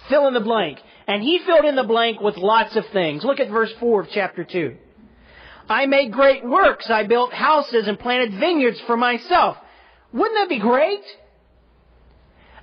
Fill 0.09 0.27
in 0.27 0.33
the 0.33 0.39
blank. 0.39 0.79
And 1.07 1.23
he 1.23 1.39
filled 1.39 1.65
in 1.65 1.75
the 1.75 1.83
blank 1.83 2.21
with 2.21 2.37
lots 2.37 2.75
of 2.75 2.85
things. 2.93 3.23
Look 3.23 3.39
at 3.39 3.49
verse 3.49 3.71
4 3.79 4.01
of 4.01 4.09
chapter 4.11 4.43
2. 4.43 4.75
I 5.67 5.87
made 5.87 6.11
great 6.11 6.45
works. 6.45 6.89
I 6.89 7.03
built 7.07 7.33
houses 7.33 7.87
and 7.87 7.99
planted 7.99 8.39
vineyards 8.39 8.79
for 8.81 8.97
myself. 8.97 9.57
Wouldn't 10.13 10.35
that 10.35 10.49
be 10.49 10.59
great? 10.59 11.01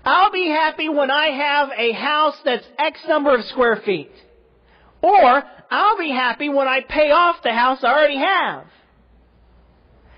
I'll 0.04 0.32
be 0.32 0.48
happy 0.48 0.88
when 0.88 1.10
I 1.10 1.26
have 1.26 1.70
a 1.76 1.92
house 1.92 2.36
that's 2.44 2.66
X 2.78 3.00
number 3.08 3.34
of 3.34 3.44
square 3.46 3.76
feet. 3.84 4.12
Or 5.00 5.42
I'll 5.70 5.98
be 5.98 6.10
happy 6.10 6.48
when 6.48 6.68
I 6.68 6.80
pay 6.80 7.10
off 7.10 7.42
the 7.42 7.52
house 7.52 7.82
I 7.82 7.92
already 7.92 8.18
have. 8.18 8.66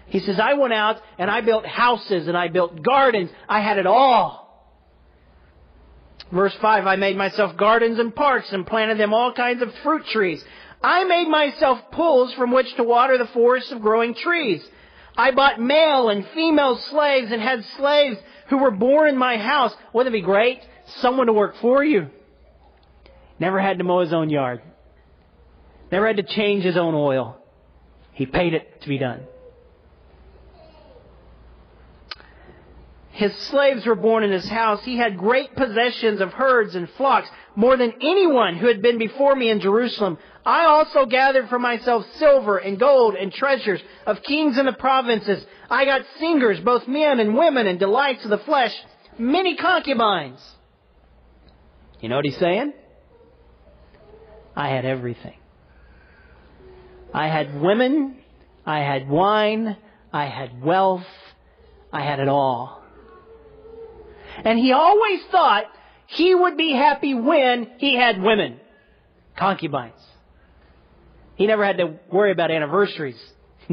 He 0.07 0.21
says, 0.21 0.39
I 0.39 0.55
went 0.55 0.73
out 0.73 1.01
and 1.19 1.31
I 1.31 1.41
built 1.41 1.67
houses 1.67 2.29
and 2.29 2.37
I 2.37 2.49
built 2.49 2.83
gardens. 2.83 3.31
I 3.49 3.61
had 3.61 3.79
it 3.79 3.87
all. 3.87 4.45
Verse 6.33 6.55
5, 6.61 6.87
I 6.87 6.97
made 6.97 7.17
myself 7.17 7.57
gardens 7.57 7.99
and 7.99 8.15
parks 8.15 8.53
and 8.53 8.67
planted 8.67 8.99
them 8.99 9.15
all 9.15 9.33
kinds 9.33 9.63
of 9.63 9.73
fruit 9.83 10.05
trees. 10.07 10.45
I 10.83 11.05
made 11.05 11.29
myself 11.29 11.79
pools 11.93 12.35
from 12.35 12.53
which 12.53 12.75
to 12.77 12.83
water 12.83 13.17
the 13.19 13.27
forests 13.27 13.73
of 13.73 13.81
growing 13.81 14.15
trees. 14.15 14.63
I 15.17 15.31
bought 15.31 15.61
male 15.61 16.09
and 16.09 16.27
female 16.35 16.77
slaves 16.91 17.31
and 17.31 17.41
had 17.41 17.65
slaves 17.77 18.19
who 18.49 18.59
were 18.59 18.71
born 18.71 19.09
in 19.09 19.17
my 19.17 19.37
house. 19.37 19.73
Wouldn't 19.93 20.15
it 20.15 20.19
be 20.19 20.25
great? 20.25 20.61
Someone 20.97 21.29
to 21.29 21.33
work 21.33 21.55
for 21.61 21.85
you. 21.85 22.11
Never 23.39 23.61
had 23.61 23.79
to 23.79 23.85
mow 23.85 24.01
his 24.01 24.13
own 24.13 24.29
yard. 24.29 24.61
Never 25.91 26.07
had 26.07 26.17
to 26.17 26.23
change 26.23 26.65
his 26.65 26.77
own 26.77 26.95
oil. 26.95 27.39
He 28.13 28.27
paid 28.27 28.55
it 28.55 28.83
to 28.83 28.89
be 28.89 28.99
done. 28.99 29.23
His 33.15 33.33
slaves 33.43 33.87
were 33.87 33.95
born 33.95 34.25
in 34.25 34.33
his 34.33 34.49
house. 34.49 34.83
He 34.83 34.97
had 34.97 35.17
great 35.17 35.55
possessions 35.55 36.21
of 36.21 36.33
herds 36.33 36.75
and 36.75 36.91
flocks, 36.91 37.29
more 37.55 37.77
than 37.77 37.95
anyone 38.01 38.57
who 38.57 38.67
had 38.67 38.83
been 38.83 38.99
before 38.99 39.37
me 39.37 39.51
in 39.51 39.61
Jerusalem. 39.61 40.19
I 40.45 40.65
also 40.65 41.07
gathered 41.07 41.49
for 41.49 41.61
myself 41.61 42.05
silver 42.17 42.59
and 42.59 42.77
gold 42.77 43.15
and 43.15 43.33
treasures 43.33 43.81
of 44.05 44.25
kings 44.25 44.59
in 44.59 44.67
the 44.67 44.73
provinces. 44.73 45.47
I 45.71 45.85
got 45.85 46.03
singers, 46.19 46.59
both 46.59 46.89
men 46.89 47.21
and 47.21 47.39
women, 47.39 47.69
and 47.69 47.79
delights 47.79 48.25
of 48.25 48.31
the 48.31 48.39
flesh, 48.39 48.75
many 49.17 49.55
concubines. 49.55 50.41
You 52.01 52.09
know 52.09 52.17
what 52.17 52.25
he's 52.25 52.37
saying? 52.39 52.73
I 54.57 54.71
had 54.71 54.85
everything. 54.85 55.39
I 57.13 57.29
had 57.29 57.61
women, 57.61 58.17
I 58.67 58.81
had 58.81 59.09
wine, 59.09 59.77
I 60.13 60.25
had 60.25 60.61
wealth, 60.61 61.07
I 61.93 62.03
had 62.03 62.19
it 62.19 62.27
all. 62.27 62.84
And 64.45 64.59
he 64.59 64.73
always 64.73 65.21
thought 65.31 65.65
he 66.07 66.35
would 66.35 66.57
be 66.57 66.73
happy 66.73 67.15
when 67.15 67.73
he 67.79 67.97
had 67.97 68.21
women, 68.21 68.61
concubines. 69.37 70.01
He 71.37 71.47
never 71.47 71.65
had 71.65 71.79
to 71.79 71.99
worry 72.11 72.33
about 72.33 72.51
anniversaries. 72.51 73.21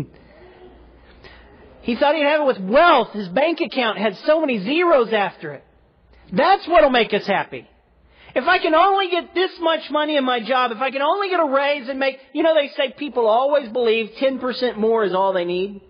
he 1.81 1.95
thought 1.95 2.15
he'd 2.15 2.23
have 2.23 2.41
it 2.41 2.47
with 2.47 2.59
wealth. 2.59 3.11
His 3.11 3.27
bank 3.29 3.61
account 3.61 3.97
had 3.97 4.17
so 4.25 4.41
many 4.41 4.63
zeros 4.63 5.13
after 5.13 5.53
it. 5.53 5.63
That's 6.31 6.67
what'll 6.67 6.89
make 6.89 7.13
us 7.13 7.25
happy. 7.25 7.67
If 8.33 8.45
I 8.45 8.59
can 8.59 8.73
only 8.73 9.09
get 9.09 9.35
this 9.35 9.51
much 9.59 9.91
money 9.91 10.15
in 10.15 10.23
my 10.23 10.39
job, 10.39 10.71
if 10.71 10.77
I 10.77 10.89
can 10.89 11.01
only 11.01 11.29
get 11.29 11.41
a 11.41 11.45
raise 11.45 11.89
and 11.89 11.99
make, 11.99 12.17
you 12.33 12.43
know, 12.43 12.55
they 12.55 12.69
say 12.69 12.93
people 12.97 13.27
always 13.27 13.67
believe 13.69 14.11
10% 14.19 14.77
more 14.77 15.03
is 15.03 15.13
all 15.13 15.33
they 15.33 15.43
need. 15.43 15.81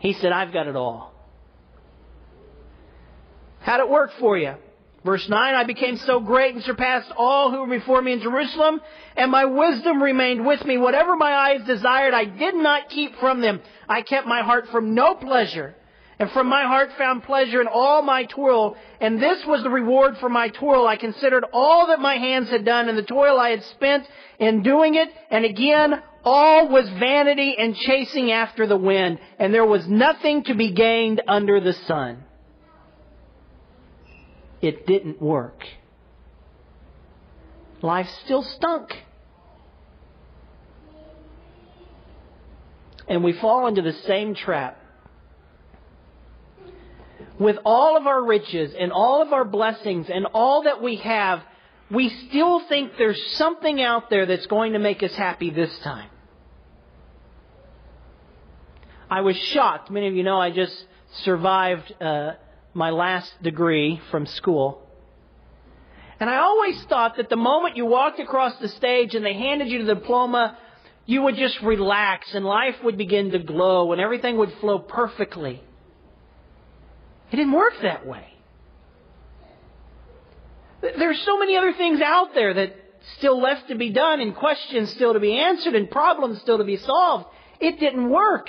He 0.00 0.12
said, 0.14 0.32
I've 0.32 0.52
got 0.52 0.66
it 0.66 0.74
all. 0.74 1.07
How'd 3.60 3.80
it 3.80 3.88
work 3.88 4.10
for 4.18 4.38
you? 4.38 4.54
Verse 5.04 5.28
9, 5.28 5.54
I 5.54 5.64
became 5.64 5.96
so 5.96 6.18
great 6.20 6.54
and 6.54 6.64
surpassed 6.64 7.12
all 7.16 7.50
who 7.50 7.60
were 7.60 7.78
before 7.78 8.02
me 8.02 8.12
in 8.12 8.20
Jerusalem, 8.20 8.80
and 9.16 9.30
my 9.30 9.44
wisdom 9.44 10.02
remained 10.02 10.44
with 10.44 10.64
me. 10.64 10.76
Whatever 10.76 11.16
my 11.16 11.32
eyes 11.32 11.66
desired, 11.66 12.14
I 12.14 12.24
did 12.24 12.56
not 12.56 12.90
keep 12.90 13.14
from 13.16 13.40
them. 13.40 13.60
I 13.88 14.02
kept 14.02 14.26
my 14.26 14.42
heart 14.42 14.68
from 14.72 14.94
no 14.94 15.14
pleasure, 15.14 15.74
and 16.18 16.30
from 16.32 16.48
my 16.48 16.64
heart 16.64 16.90
found 16.98 17.22
pleasure 17.22 17.60
in 17.60 17.68
all 17.68 18.02
my 18.02 18.24
toil, 18.24 18.76
and 19.00 19.22
this 19.22 19.46
was 19.46 19.62
the 19.62 19.70
reward 19.70 20.18
for 20.18 20.28
my 20.28 20.48
toil. 20.48 20.88
I 20.88 20.96
considered 20.96 21.44
all 21.52 21.86
that 21.86 22.00
my 22.00 22.16
hands 22.16 22.50
had 22.50 22.64
done 22.64 22.88
and 22.88 22.98
the 22.98 23.02
toil 23.02 23.38
I 23.38 23.50
had 23.50 23.62
spent 23.62 24.04
in 24.40 24.64
doing 24.64 24.96
it, 24.96 25.08
and 25.30 25.44
again, 25.44 26.02
all 26.24 26.68
was 26.68 26.88
vanity 26.98 27.54
and 27.56 27.76
chasing 27.76 28.32
after 28.32 28.66
the 28.66 28.76
wind, 28.76 29.20
and 29.38 29.54
there 29.54 29.64
was 29.64 29.86
nothing 29.86 30.42
to 30.44 30.54
be 30.54 30.72
gained 30.72 31.22
under 31.28 31.60
the 31.60 31.72
sun 31.72 32.24
it 34.60 34.86
didn't 34.86 35.20
work. 35.20 35.64
Life 37.82 38.08
still 38.24 38.42
stunk. 38.42 38.92
And 43.06 43.24
we 43.24 43.32
fall 43.32 43.66
into 43.68 43.82
the 43.82 43.92
same 43.92 44.34
trap. 44.34 44.76
With 47.38 47.56
all 47.64 47.96
of 47.96 48.06
our 48.06 48.22
riches 48.22 48.74
and 48.78 48.92
all 48.92 49.22
of 49.22 49.32
our 49.32 49.44
blessings 49.44 50.10
and 50.10 50.26
all 50.34 50.64
that 50.64 50.82
we 50.82 50.96
have, 50.96 51.40
we 51.90 52.08
still 52.28 52.60
think 52.68 52.92
there's 52.98 53.22
something 53.36 53.80
out 53.80 54.10
there 54.10 54.26
that's 54.26 54.46
going 54.46 54.72
to 54.72 54.78
make 54.78 55.02
us 55.02 55.14
happy 55.14 55.50
this 55.50 55.76
time. 55.78 56.10
I 59.10 59.22
was 59.22 59.36
shocked. 59.36 59.90
Many 59.90 60.08
of 60.08 60.14
you 60.14 60.22
know 60.22 60.38
I 60.38 60.50
just 60.50 60.84
survived 61.22 61.94
uh, 62.00 62.32
my 62.74 62.90
last 62.90 63.30
degree 63.42 64.00
from 64.10 64.26
school. 64.26 64.82
And 66.20 66.28
I 66.28 66.38
always 66.38 66.82
thought 66.84 67.16
that 67.16 67.28
the 67.28 67.36
moment 67.36 67.76
you 67.76 67.86
walked 67.86 68.18
across 68.18 68.56
the 68.58 68.68
stage 68.68 69.14
and 69.14 69.24
they 69.24 69.34
handed 69.34 69.68
you 69.68 69.84
the 69.84 69.94
diploma, 69.94 70.58
you 71.06 71.22
would 71.22 71.36
just 71.36 71.60
relax 71.62 72.34
and 72.34 72.44
life 72.44 72.74
would 72.82 72.98
begin 72.98 73.30
to 73.30 73.38
glow 73.38 73.92
and 73.92 74.00
everything 74.00 74.36
would 74.36 74.52
flow 74.60 74.78
perfectly. 74.78 75.62
It 77.30 77.36
didn't 77.36 77.52
work 77.52 77.74
that 77.82 78.06
way. 78.06 78.26
There's 80.80 81.20
so 81.22 81.38
many 81.38 81.56
other 81.56 81.72
things 81.72 82.00
out 82.00 82.34
there 82.34 82.54
that 82.54 82.76
still 83.16 83.40
left 83.40 83.68
to 83.68 83.74
be 83.74 83.90
done 83.90 84.20
and 84.20 84.34
questions 84.34 84.90
still 84.90 85.12
to 85.12 85.20
be 85.20 85.36
answered 85.36 85.74
and 85.74 85.90
problems 85.90 86.40
still 86.40 86.58
to 86.58 86.64
be 86.64 86.76
solved. 86.76 87.26
It 87.60 87.80
didn't 87.80 88.10
work. 88.10 88.48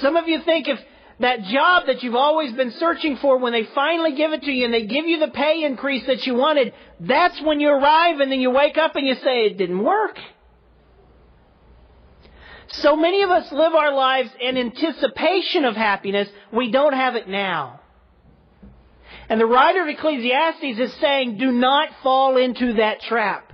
Some 0.00 0.16
of 0.16 0.28
you 0.28 0.42
think 0.42 0.68
if 0.68 0.78
that 1.20 1.42
job 1.44 1.86
that 1.86 2.02
you've 2.02 2.14
always 2.14 2.52
been 2.52 2.70
searching 2.72 3.16
for, 3.16 3.38
when 3.38 3.52
they 3.52 3.64
finally 3.74 4.14
give 4.14 4.32
it 4.32 4.42
to 4.42 4.52
you 4.52 4.64
and 4.64 4.74
they 4.74 4.86
give 4.86 5.06
you 5.06 5.18
the 5.18 5.28
pay 5.28 5.64
increase 5.64 6.06
that 6.06 6.24
you 6.26 6.34
wanted, 6.34 6.72
that's 7.00 7.40
when 7.42 7.60
you 7.60 7.70
arrive 7.70 8.20
and 8.20 8.30
then 8.30 8.40
you 8.40 8.50
wake 8.50 8.78
up 8.78 8.94
and 8.94 9.06
you 9.06 9.14
say, 9.16 9.46
it 9.46 9.58
didn't 9.58 9.82
work. 9.82 10.16
So 12.70 12.96
many 12.96 13.22
of 13.22 13.30
us 13.30 13.50
live 13.50 13.74
our 13.74 13.92
lives 13.92 14.30
in 14.40 14.56
anticipation 14.56 15.64
of 15.64 15.74
happiness. 15.74 16.28
We 16.52 16.70
don't 16.70 16.92
have 16.92 17.16
it 17.16 17.28
now. 17.28 17.80
And 19.28 19.40
the 19.40 19.46
writer 19.46 19.82
of 19.82 19.88
Ecclesiastes 19.88 20.78
is 20.78 20.92
saying, 21.00 21.38
do 21.38 21.50
not 21.50 21.88
fall 22.02 22.36
into 22.36 22.74
that 22.74 23.00
trap. 23.02 23.52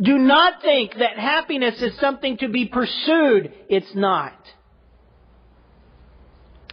Do 0.00 0.18
not 0.18 0.60
think 0.60 0.96
that 0.98 1.18
happiness 1.18 1.80
is 1.80 1.96
something 1.98 2.36
to 2.38 2.48
be 2.48 2.66
pursued. 2.66 3.52
It's 3.68 3.94
not. 3.94 4.34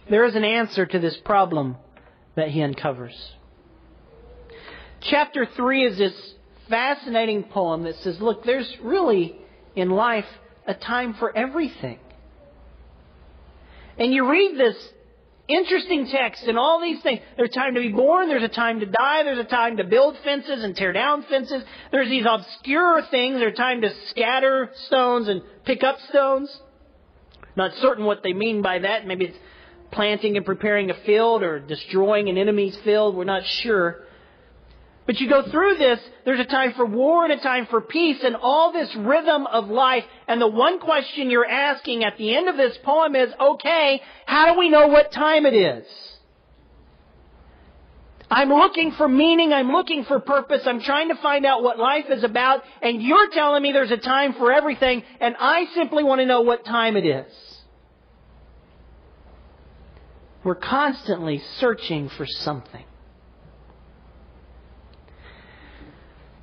There 0.08 0.24
is 0.24 0.34
an 0.34 0.44
answer 0.44 0.86
to 0.86 0.98
this 0.98 1.16
problem 1.24 1.76
that 2.34 2.48
he 2.48 2.62
uncovers. 2.62 3.32
Chapter 5.00 5.46
3 5.56 5.86
is 5.86 5.98
this 5.98 6.34
fascinating 6.68 7.44
poem 7.44 7.84
that 7.84 7.96
says, 7.96 8.20
look, 8.20 8.44
there's 8.44 8.72
really 8.82 9.36
in 9.74 9.90
life 9.90 10.26
a 10.66 10.74
time 10.74 11.14
for 11.14 11.36
everything. 11.36 11.98
And 13.98 14.12
you 14.12 14.30
read 14.30 14.58
this 14.58 14.76
interesting 15.48 16.08
text 16.08 16.44
and 16.44 16.58
all 16.58 16.80
these 16.80 17.02
things. 17.02 17.20
There's 17.36 17.50
a 17.50 17.52
time 17.52 17.74
to 17.74 17.80
be 17.80 17.90
born, 17.90 18.28
there's 18.28 18.42
a 18.42 18.48
time 18.48 18.80
to 18.80 18.86
die, 18.86 19.22
there's 19.24 19.38
a 19.38 19.44
time 19.44 19.76
to 19.78 19.84
build 19.84 20.16
fences 20.24 20.62
and 20.64 20.74
tear 20.74 20.92
down 20.92 21.24
fences. 21.24 21.62
There's 21.90 22.08
these 22.08 22.24
obscure 22.28 23.02
things, 23.10 23.38
there's 23.38 23.56
time 23.56 23.82
to 23.82 23.90
scatter 24.10 24.70
stones 24.86 25.28
and 25.28 25.42
pick 25.64 25.82
up 25.82 25.98
stones. 26.08 26.60
Not 27.54 27.72
certain 27.76 28.04
what 28.04 28.22
they 28.22 28.32
mean 28.32 28.62
by 28.62 28.78
that. 28.78 29.06
Maybe 29.06 29.26
it's 29.26 29.38
planting 29.92 30.36
and 30.36 30.44
preparing 30.44 30.90
a 30.90 30.94
field 31.06 31.42
or 31.42 31.60
destroying 31.60 32.28
an 32.28 32.38
enemy's 32.38 32.76
field. 32.78 33.14
We're 33.14 33.24
not 33.24 33.44
sure. 33.46 34.04
But 35.04 35.20
you 35.20 35.28
go 35.28 35.42
through 35.50 35.78
this, 35.78 35.98
there's 36.24 36.40
a 36.40 36.44
time 36.44 36.74
for 36.74 36.86
war 36.86 37.24
and 37.24 37.32
a 37.32 37.42
time 37.42 37.66
for 37.66 37.80
peace 37.80 38.18
and 38.22 38.36
all 38.36 38.72
this 38.72 38.94
rhythm 38.96 39.46
of 39.46 39.68
life. 39.68 40.04
And 40.28 40.40
the 40.40 40.48
one 40.48 40.78
question 40.78 41.28
you're 41.28 41.46
asking 41.46 42.04
at 42.04 42.16
the 42.18 42.34
end 42.34 42.48
of 42.48 42.56
this 42.56 42.76
poem 42.84 43.16
is, 43.16 43.32
okay, 43.38 44.00
how 44.26 44.52
do 44.52 44.58
we 44.58 44.68
know 44.68 44.86
what 44.86 45.12
time 45.12 45.44
it 45.44 45.54
is? 45.54 45.84
I'm 48.30 48.48
looking 48.48 48.92
for 48.92 49.08
meaning, 49.08 49.52
I'm 49.52 49.72
looking 49.72 50.04
for 50.04 50.18
purpose, 50.18 50.62
I'm 50.64 50.80
trying 50.80 51.08
to 51.08 51.16
find 51.16 51.44
out 51.44 51.62
what 51.62 51.78
life 51.78 52.06
is 52.08 52.24
about, 52.24 52.62
and 52.80 53.02
you're 53.02 53.28
telling 53.28 53.62
me 53.62 53.72
there's 53.72 53.90
a 53.90 53.98
time 53.98 54.32
for 54.32 54.50
everything, 54.50 55.02
and 55.20 55.36
I 55.38 55.66
simply 55.74 56.02
want 56.02 56.20
to 56.20 56.26
know 56.26 56.40
what 56.40 56.64
time 56.64 56.96
it 56.96 57.04
is. 57.04 57.51
We're 60.44 60.54
constantly 60.56 61.42
searching 61.58 62.08
for 62.08 62.26
something. 62.26 62.84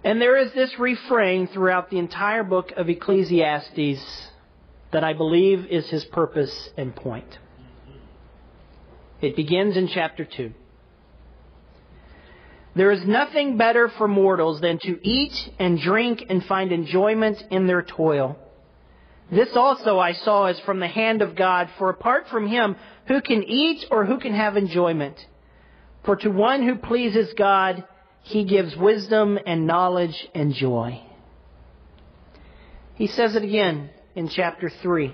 And 0.04 0.22
there 0.22 0.38
is 0.38 0.54
this 0.54 0.80
refrain 0.80 1.48
throughout 1.48 1.90
the 1.90 1.98
entire 1.98 2.44
book 2.44 2.72
of 2.78 2.90
Ecclesiastes 2.90 4.30
that 4.92 5.04
I 5.04 5.14
believe 5.14 5.66
is 5.66 5.90
his 5.90 6.06
purpose 6.06 6.70
and 6.78 6.96
point. 6.96 7.38
It 9.22 9.36
begins 9.36 9.76
in 9.76 9.90
chapter 9.90 10.24
2. 10.24 10.54
There 12.76 12.92
is 12.92 13.06
nothing 13.06 13.58
better 13.58 13.90
for 13.90 14.08
mortals 14.08 14.62
than 14.62 14.80
to 14.80 15.00
eat 15.06 15.34
and 15.60 15.80
drink 15.80 16.24
and 16.30 16.46
find 16.46 16.72
enjoyment 16.72 17.44
in 17.52 17.68
their 17.68 17.82
toil. 17.82 18.38
This 19.32 19.50
also 19.56 20.00
I 20.00 20.14
saw 20.14 20.48
is 20.48 20.60
from 20.62 20.80
the 20.80 20.88
hand 20.88 21.22
of 21.22 21.36
God, 21.36 21.70
for 21.78 21.90
apart 21.90 22.28
from 22.30 22.48
him, 22.48 22.76
who 23.08 23.22
can 23.22 23.44
eat 23.44 23.86
or 23.92 24.06
who 24.06 24.20
can 24.20 24.34
have 24.34 24.58
enjoyment? 24.58 25.18
For 26.04 26.16
to 26.16 26.30
one 26.30 26.64
who 26.64 26.76
pleases 26.76 27.34
God, 27.38 27.84
he 28.24 28.44
gives 28.44 28.76
wisdom 28.76 29.38
and 29.46 29.68
knowledge 29.68 30.28
and 30.34 30.54
joy. 30.54 31.02
He 32.96 33.08
says 33.08 33.36
it 33.36 33.44
again 33.44 33.92
in 34.16 34.30
chapter 34.30 34.70
3. 34.70 35.14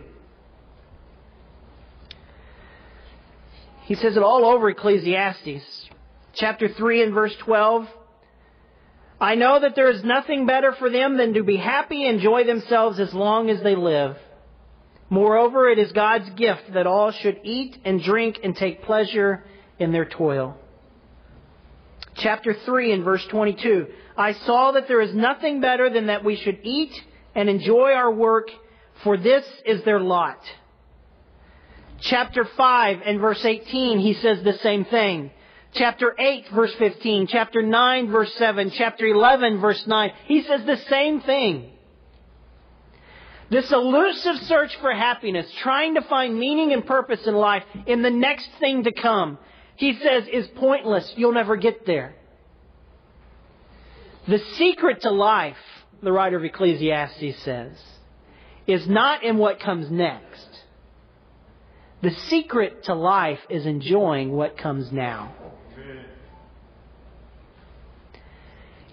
He 3.83 3.95
says 3.95 4.17
it 4.17 4.23
all 4.23 4.45
over 4.45 4.69
Ecclesiastes. 4.69 5.89
Chapter 6.33 6.67
3 6.67 7.03
and 7.03 7.13
verse 7.13 7.35
12. 7.43 7.87
I 9.19 9.35
know 9.35 9.59
that 9.59 9.75
there 9.75 9.89
is 9.89 10.03
nothing 10.03 10.45
better 10.45 10.73
for 10.73 10.89
them 10.89 11.17
than 11.17 11.33
to 11.35 11.43
be 11.43 11.57
happy 11.57 12.05
and 12.05 12.17
enjoy 12.17 12.43
themselves 12.43 12.99
as 12.99 13.13
long 13.13 13.49
as 13.49 13.61
they 13.63 13.75
live. 13.75 14.17
Moreover, 15.09 15.69
it 15.69 15.79
is 15.79 15.91
God's 15.91 16.29
gift 16.31 16.73
that 16.73 16.87
all 16.87 17.11
should 17.11 17.39
eat 17.43 17.77
and 17.85 18.01
drink 18.01 18.39
and 18.43 18.55
take 18.55 18.83
pleasure 18.83 19.43
in 19.79 19.91
their 19.91 20.05
toil 20.05 20.57
chapter 22.15 22.53
3 22.53 22.93
and 22.93 23.03
verse 23.03 23.25
22. 23.27 23.87
I 24.17 24.33
saw 24.33 24.71
that 24.73 24.87
there 24.87 25.01
is 25.01 25.13
nothing 25.13 25.61
better 25.61 25.89
than 25.89 26.07
that 26.07 26.23
we 26.23 26.35
should 26.35 26.59
eat 26.63 26.91
and 27.33 27.49
enjoy 27.49 27.91
our 27.91 28.11
work, 28.11 28.49
for 29.03 29.17
this 29.17 29.45
is 29.65 29.83
their 29.83 29.99
lot. 29.99 30.39
Chapter 32.01 32.45
5 32.45 33.01
and 33.05 33.19
verse 33.19 33.43
18, 33.43 33.99
he 33.99 34.13
says 34.13 34.43
the 34.43 34.57
same 34.59 34.85
thing. 34.85 35.31
Chapter 35.75 36.15
8 36.17 36.45
verse 36.53 36.73
15, 36.79 37.27
chapter 37.27 37.61
9 37.61 38.09
verse 38.09 38.33
7, 38.35 38.71
chapter 38.71 39.05
11 39.05 39.59
verse 39.59 39.83
9, 39.85 40.11
he 40.25 40.41
says 40.43 40.65
the 40.65 40.77
same 40.89 41.19
thing. 41.21 41.71
This 43.51 43.71
elusive 43.71 44.37
search 44.43 44.75
for 44.81 44.93
happiness, 44.93 45.45
trying 45.61 45.95
to 45.95 46.01
find 46.01 46.39
meaning 46.39 46.71
and 46.71 46.85
purpose 46.85 47.27
in 47.27 47.35
life 47.35 47.63
in 47.85 48.01
the 48.01 48.09
next 48.09 48.49
thing 48.59 48.85
to 48.85 48.91
come, 48.91 49.37
he 49.75 49.93
says 50.01 50.23
is 50.31 50.47
pointless. 50.55 51.13
You'll 51.15 51.33
never 51.33 51.57
get 51.57 51.85
there. 51.85 52.15
The 54.27 54.39
secret 54.55 55.01
to 55.01 55.11
life, 55.11 55.57
the 56.01 56.11
writer 56.11 56.37
of 56.37 56.43
Ecclesiastes 56.43 57.43
says, 57.43 57.73
is 58.65 58.87
not 58.87 59.23
in 59.23 59.37
what 59.37 59.59
comes 59.59 59.91
next. 59.91 60.47
The 62.01 62.11
secret 62.29 62.85
to 62.85 62.95
life 62.95 63.39
is 63.49 63.65
enjoying 63.65 64.31
what 64.31 64.57
comes 64.57 64.91
now. 64.91 65.33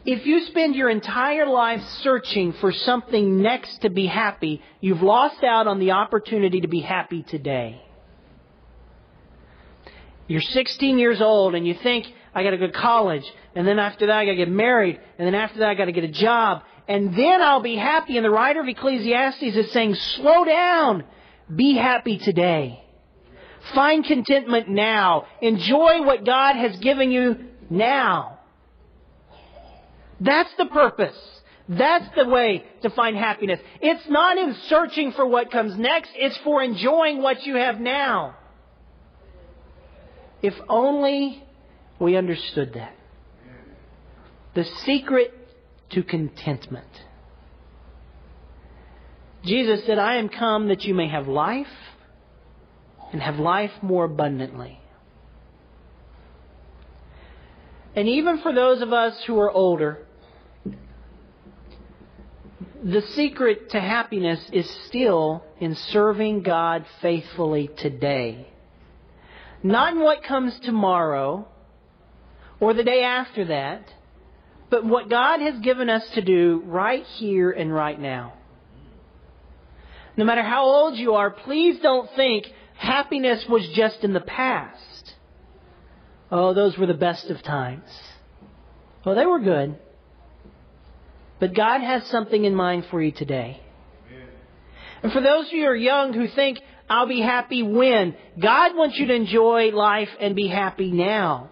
If 0.05 0.27
you 0.27 0.45
spend 0.47 0.75
your 0.75 0.91
entire 0.91 1.47
life 1.47 1.83
searching 2.03 2.53
for 2.55 2.73
something 2.73 3.41
next 3.41 3.83
to 3.83 3.91
be 3.91 4.07
happy, 4.07 4.61
you've 4.81 5.03
lost 5.03 5.45
out 5.45 5.69
on 5.69 5.79
the 5.79 5.93
opportunity 5.93 6.63
to 6.63 6.69
be 6.69 6.81
happy 6.81 7.23
today. 7.23 7.81
You're 10.27 10.41
16 10.41 10.99
years 10.99 11.21
old 11.21 11.55
and 11.55 11.65
you 11.65 11.75
think, 11.75 12.07
I 12.35 12.43
gotta 12.43 12.57
go 12.57 12.67
to 12.67 12.73
college, 12.73 13.25
and 13.55 13.67
then 13.67 13.79
after 13.79 14.07
that 14.07 14.17
I 14.19 14.25
gotta 14.25 14.39
get 14.39 14.51
married, 14.51 14.99
and 15.19 15.27
then 15.27 15.37
after 15.37 15.61
that 15.61 15.69
I 15.69 15.75
gotta 15.75 15.93
get 15.93 16.05
a 16.05 16.09
job, 16.09 16.63
and 16.89 17.15
then 17.17 17.41
I'll 17.41 17.63
be 17.63 17.77
happy. 17.77 18.17
And 18.17 18.25
the 18.25 18.31
writer 18.31 18.61
of 18.61 18.67
Ecclesiastes 18.67 19.43
is 19.43 19.71
saying, 19.71 19.95
slow 19.95 20.45
down. 20.45 21.05
Be 21.55 21.77
happy 21.77 22.19
today. 22.19 22.83
Find 23.75 24.05
contentment 24.05 24.69
now. 24.69 25.27
Enjoy 25.41 26.03
what 26.03 26.25
God 26.25 26.57
has 26.57 26.77
given 26.79 27.13
you 27.13 27.37
now. 27.71 28.41
That's 30.23 30.51
the 30.57 30.67
purpose. 30.67 31.17
That's 31.69 32.07
the 32.17 32.29
way 32.29 32.65
to 32.83 32.91
find 32.91 33.17
happiness. 33.17 33.61
It's 33.81 34.09
not 34.09 34.39
in 34.39 34.55
searching 34.69 35.13
for 35.13 35.27
what 35.27 35.51
comes 35.51 35.77
next, 35.77 36.11
it's 36.15 36.37
for 36.39 36.63
enjoying 36.63 37.23
what 37.23 37.43
you 37.45 37.57
have 37.57 37.81
now. 37.81 38.37
If 40.43 40.55
only 40.69 41.43
we 41.99 42.17
understood 42.17 42.75
that. 42.75 42.95
The 44.55 44.65
secret 44.85 45.33
to 45.91 46.03
contentment. 46.03 46.87
Jesus 49.45 49.85
said, 49.87 49.99
I 49.99 50.17
am 50.17 50.29
come 50.29 50.69
that 50.69 50.83
you 50.83 50.95
may 50.95 51.09
have 51.09 51.27
life 51.27 51.67
and 53.13 53.21
have 53.21 53.37
life 53.37 53.73
more 53.83 54.05
abundantly. 54.05 54.79
And 57.95 58.09
even 58.09 58.39
for 58.39 58.55
those 58.55 58.83
of 58.83 58.93
us 58.93 59.23
who 59.27 59.39
are 59.39 59.51
older, 59.51 60.07
the 62.83 63.03
secret 63.15 63.71
to 63.71 63.81
happiness 63.81 64.41
is 64.53 64.69
still 64.87 65.45
in 65.61 65.77
serving 65.77 66.43
God 66.43 66.85
faithfully 67.01 67.71
today. 67.77 68.49
Not 69.63 69.95
in 69.95 70.01
what 70.01 70.25
comes 70.25 70.59
tomorrow 70.61 71.47
or 72.59 72.75
the 72.75 72.83
day 72.83 73.05
after 73.05 73.45
that, 73.47 73.85
but 74.69 74.85
what 74.85 75.09
God 75.09 75.41
has 75.41 75.61
given 75.61 75.89
us 75.89 76.03
to 76.15 76.23
do 76.23 76.63
right 76.65 77.05
here 77.05 77.53
and 77.53 77.73
right 77.73 78.01
now. 78.01 78.33
No 80.17 80.25
matter 80.25 80.43
how 80.43 80.65
old 80.65 80.97
you 80.97 81.15
are, 81.15 81.31
please 81.31 81.79
don't 81.81 82.11
think 82.17 82.47
happiness 82.75 83.45
was 83.49 83.67
just 83.75 84.03
in 84.03 84.13
the 84.13 84.21
past. 84.21 85.15
Oh, 86.31 86.53
those 86.53 86.77
were 86.77 86.87
the 86.87 86.95
best 86.95 87.27
of 87.27 87.43
times. 87.43 87.89
Well, 89.05 89.15
they 89.15 89.27
were 89.27 89.41
good. 89.41 89.79
But 91.43 91.55
God 91.55 91.81
has 91.81 92.07
something 92.07 92.45
in 92.45 92.55
mind 92.55 92.87
for 92.89 93.03
you 93.03 93.11
today. 93.11 93.61
And 95.03 95.11
for 95.11 95.21
those 95.21 95.49
of 95.49 95.53
you 95.53 95.63
who 95.63 95.71
are 95.71 95.75
young 95.75 96.13
who 96.13 96.29
think, 96.29 96.61
I'll 96.89 97.09
be 97.09 97.21
happy 97.21 97.65
when. 97.65 98.15
God 98.41 98.77
wants 98.77 98.97
you 98.97 99.09
to 99.09 99.13
enjoy 99.13 99.71
life 99.73 100.09
and 100.21 100.37
be 100.37 100.47
happy 100.47 100.93
now. 100.93 101.51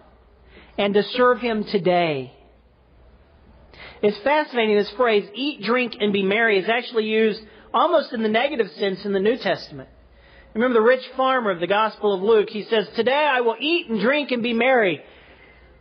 And 0.77 0.93
to 0.93 1.03
serve 1.03 1.41
Him 1.41 1.65
today. 1.65 2.31
It's 4.01 4.17
fascinating, 4.19 4.77
this 4.77 4.89
phrase, 4.91 5.29
eat, 5.35 5.61
drink, 5.63 5.97
and 5.99 6.13
be 6.13 6.23
merry, 6.23 6.57
is 6.57 6.69
actually 6.69 7.07
used 7.07 7.41
almost 7.73 8.13
in 8.13 8.23
the 8.23 8.29
negative 8.29 8.71
sense 8.77 9.03
in 9.03 9.11
the 9.11 9.19
New 9.19 9.35
Testament. 9.39 9.89
Remember 10.53 10.75
the 10.75 10.85
rich 10.85 11.03
farmer 11.17 11.51
of 11.51 11.59
the 11.59 11.67
Gospel 11.67 12.13
of 12.13 12.21
Luke? 12.21 12.49
He 12.49 12.63
says, 12.63 12.87
Today 12.95 13.29
I 13.29 13.41
will 13.41 13.57
eat 13.59 13.89
and 13.89 13.99
drink 13.99 14.31
and 14.31 14.41
be 14.41 14.53
merry. 14.53 15.01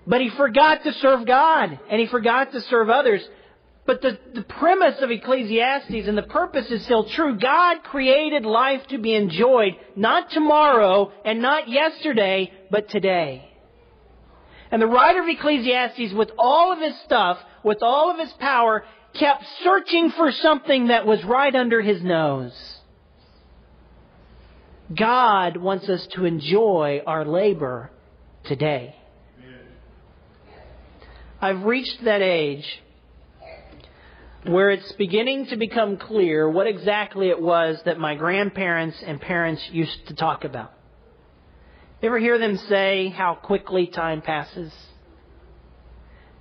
But 0.05 0.21
he 0.21 0.31
forgot 0.31 0.83
to 0.83 0.93
serve 0.95 1.29
God, 1.29 1.79
and 1.89 2.01
he 2.01 2.09
forgot 2.09 2.51
to 2.51 2.61
serve 2.63 2.91
others. 2.91 3.23
But 3.87 4.03
the, 4.03 4.19
the 4.35 4.43
premise 4.43 5.01
of 5.01 5.11
Ecclesiastes 5.11 6.07
and 6.07 6.17
the 6.17 6.23
purpose 6.23 6.71
is 6.71 6.85
still 6.85 7.05
true. 7.05 7.39
God 7.39 7.83
created 7.83 8.45
life 8.45 8.87
to 8.89 8.99
be 8.99 9.15
enjoyed, 9.15 9.75
not 9.97 10.31
tomorrow 10.31 11.13
and 11.25 11.41
not 11.41 11.69
yesterday, 11.69 12.53
but 12.71 12.89
today. 12.89 13.51
And 14.71 14.81
the 14.81 14.87
writer 14.87 15.23
of 15.23 15.29
Ecclesiastes, 15.29 16.13
with 16.13 16.31
all 16.39 16.73
of 16.73 16.79
his 16.79 16.95
stuff, 17.01 17.39
with 17.65 17.83
all 17.83 18.11
of 18.11 18.19
his 18.19 18.33
power, 18.35 18.85
kept 19.15 19.45
searching 19.65 20.11
for 20.11 20.31
something 20.31 20.89
that 20.89 21.07
was 21.07 21.25
right 21.25 21.55
under 21.55 21.81
his 21.81 22.03
nose. 22.03 22.53
God 24.95 25.57
wants 25.57 25.89
us 25.89 26.07
to 26.13 26.25
enjoy 26.25 27.03
our 27.07 27.25
labor 27.25 27.91
today. 28.45 28.95
I've 31.41 31.65
reached 31.65 32.05
that 32.05 32.23
age 32.23 32.83
where 34.45 34.71
it's 34.71 34.91
beginning 34.93 35.47
to 35.47 35.57
become 35.57 35.99
clear 35.99 36.49
what 36.49 36.67
exactly 36.67 37.29
it 37.29 37.41
was 37.41 37.81
that 37.85 37.99
my 37.99 38.15
grandparents 38.15 39.03
and 39.05 39.21
parents 39.21 39.63
used 39.71 40.07
to 40.09 40.15
talk 40.15 40.45
about. 40.45 40.73
You 42.01 42.09
ever 42.09 42.19
hear 42.19 42.39
them 42.39 42.57
say 42.57 43.09
how 43.09 43.35
quickly 43.35 43.87
time 43.87 44.23
passes? 44.23 44.73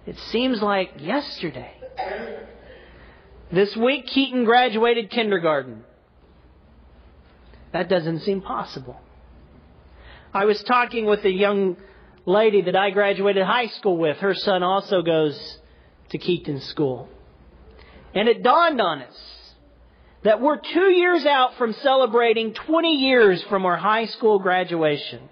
It 0.06 0.18
seems 0.32 0.62
like 0.62 0.92
yesterday. 1.00 1.74
This 3.52 3.76
week, 3.76 4.06
Keaton 4.08 4.46
graduated 4.46 5.10
kindergarten. 5.10 5.84
That 7.74 7.90
doesn't 7.90 8.22
seem 8.22 8.42
possible. 8.42 8.98
I 10.34 10.46
was 10.46 10.64
talking 10.64 11.06
with 11.06 11.26
a 11.26 11.32
young 11.32 11.76
lady 12.26 12.62
that 12.62 12.76
I 12.76 12.92
graduated 12.92 13.44
high 13.44 13.68
school 13.68 13.98
with. 13.98 14.18
Her 14.18 14.36
son 14.36 14.64
also 14.64 15.02
goes 15.02 15.58
to 16.10 16.18
Keaton 16.18 16.62
School. 16.62 17.10
And 18.14 18.28
it 18.28 18.44
dawned 18.44 18.82
on 18.82 19.02
us 19.02 19.16
that 20.24 20.42
we're 20.42 20.58
two 20.58 20.92
years 20.92 21.26
out 21.26 21.58
from 21.58 21.74
celebrating 21.74 22.54
20 22.54 22.96
years 22.96 23.44
from 23.50 23.66
our 23.66 23.78
high 23.78 24.06
school 24.06 24.40
graduation. 24.40 25.30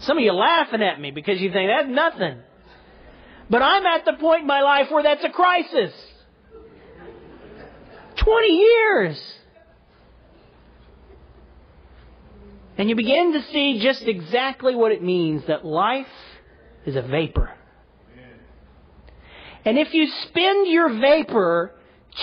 Some 0.00 0.18
of 0.18 0.24
you 0.24 0.32
laughing 0.32 0.82
at 0.82 1.00
me 1.00 1.10
because 1.10 1.40
you 1.40 1.50
think 1.52 1.70
that's 1.70 1.88
nothing. 1.88 2.40
But 3.48 3.62
I'm 3.62 3.86
at 3.86 4.04
the 4.04 4.14
point 4.14 4.42
in 4.42 4.46
my 4.46 4.60
life 4.60 4.90
where 4.90 5.02
that's 5.02 5.24
a 5.24 5.30
crisis. 5.30 5.92
20 8.16 8.46
years. 8.48 9.34
And 12.76 12.88
you 12.88 12.96
begin 12.96 13.32
to 13.34 13.42
see 13.52 13.80
just 13.80 14.02
exactly 14.02 14.74
what 14.74 14.92
it 14.92 15.02
means 15.02 15.46
that 15.46 15.64
life 15.64 16.06
is 16.84 16.96
a 16.96 17.02
vapor. 17.02 17.50
And 19.64 19.78
if 19.78 19.94
you 19.94 20.06
spend 20.28 20.68
your 20.68 21.00
vapor 21.00 21.72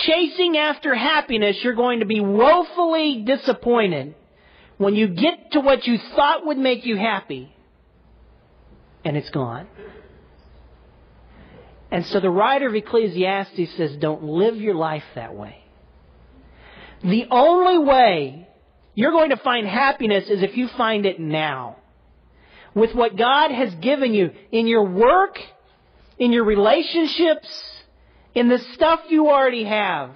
chasing 0.04 0.56
after 0.56 0.94
happiness, 0.94 1.58
you're 1.62 1.74
going 1.74 2.00
to 2.00 2.06
be 2.06 2.20
woefully 2.20 3.24
disappointed 3.26 4.14
when 4.78 4.94
you 4.94 5.08
get 5.08 5.52
to 5.52 5.60
what 5.60 5.86
you 5.86 5.98
thought 6.14 6.46
would 6.46 6.58
make 6.58 6.86
you 6.86 6.96
happy 6.96 7.54
and 9.04 9.16
it's 9.16 9.30
gone. 9.30 9.66
And 11.90 12.06
so 12.06 12.20
the 12.20 12.30
writer 12.30 12.68
of 12.68 12.74
Ecclesiastes 12.74 13.76
says, 13.76 13.96
don't 13.96 14.22
live 14.22 14.56
your 14.56 14.74
life 14.74 15.04
that 15.14 15.34
way. 15.34 15.58
The 17.02 17.26
only 17.30 17.78
way 17.78 18.48
you're 18.94 19.10
going 19.10 19.30
to 19.30 19.36
find 19.36 19.66
happiness 19.66 20.24
is 20.28 20.42
if 20.42 20.56
you 20.56 20.68
find 20.68 21.04
it 21.04 21.20
now. 21.20 21.76
With 22.74 22.94
what 22.94 23.16
God 23.16 23.50
has 23.50 23.74
given 23.74 24.14
you 24.14 24.30
in 24.50 24.66
your 24.66 24.84
work, 24.84 25.38
in 26.22 26.30
your 26.30 26.44
relationships, 26.44 27.48
in 28.32 28.48
the 28.48 28.60
stuff 28.74 29.00
you 29.08 29.26
already 29.28 29.64
have. 29.64 30.10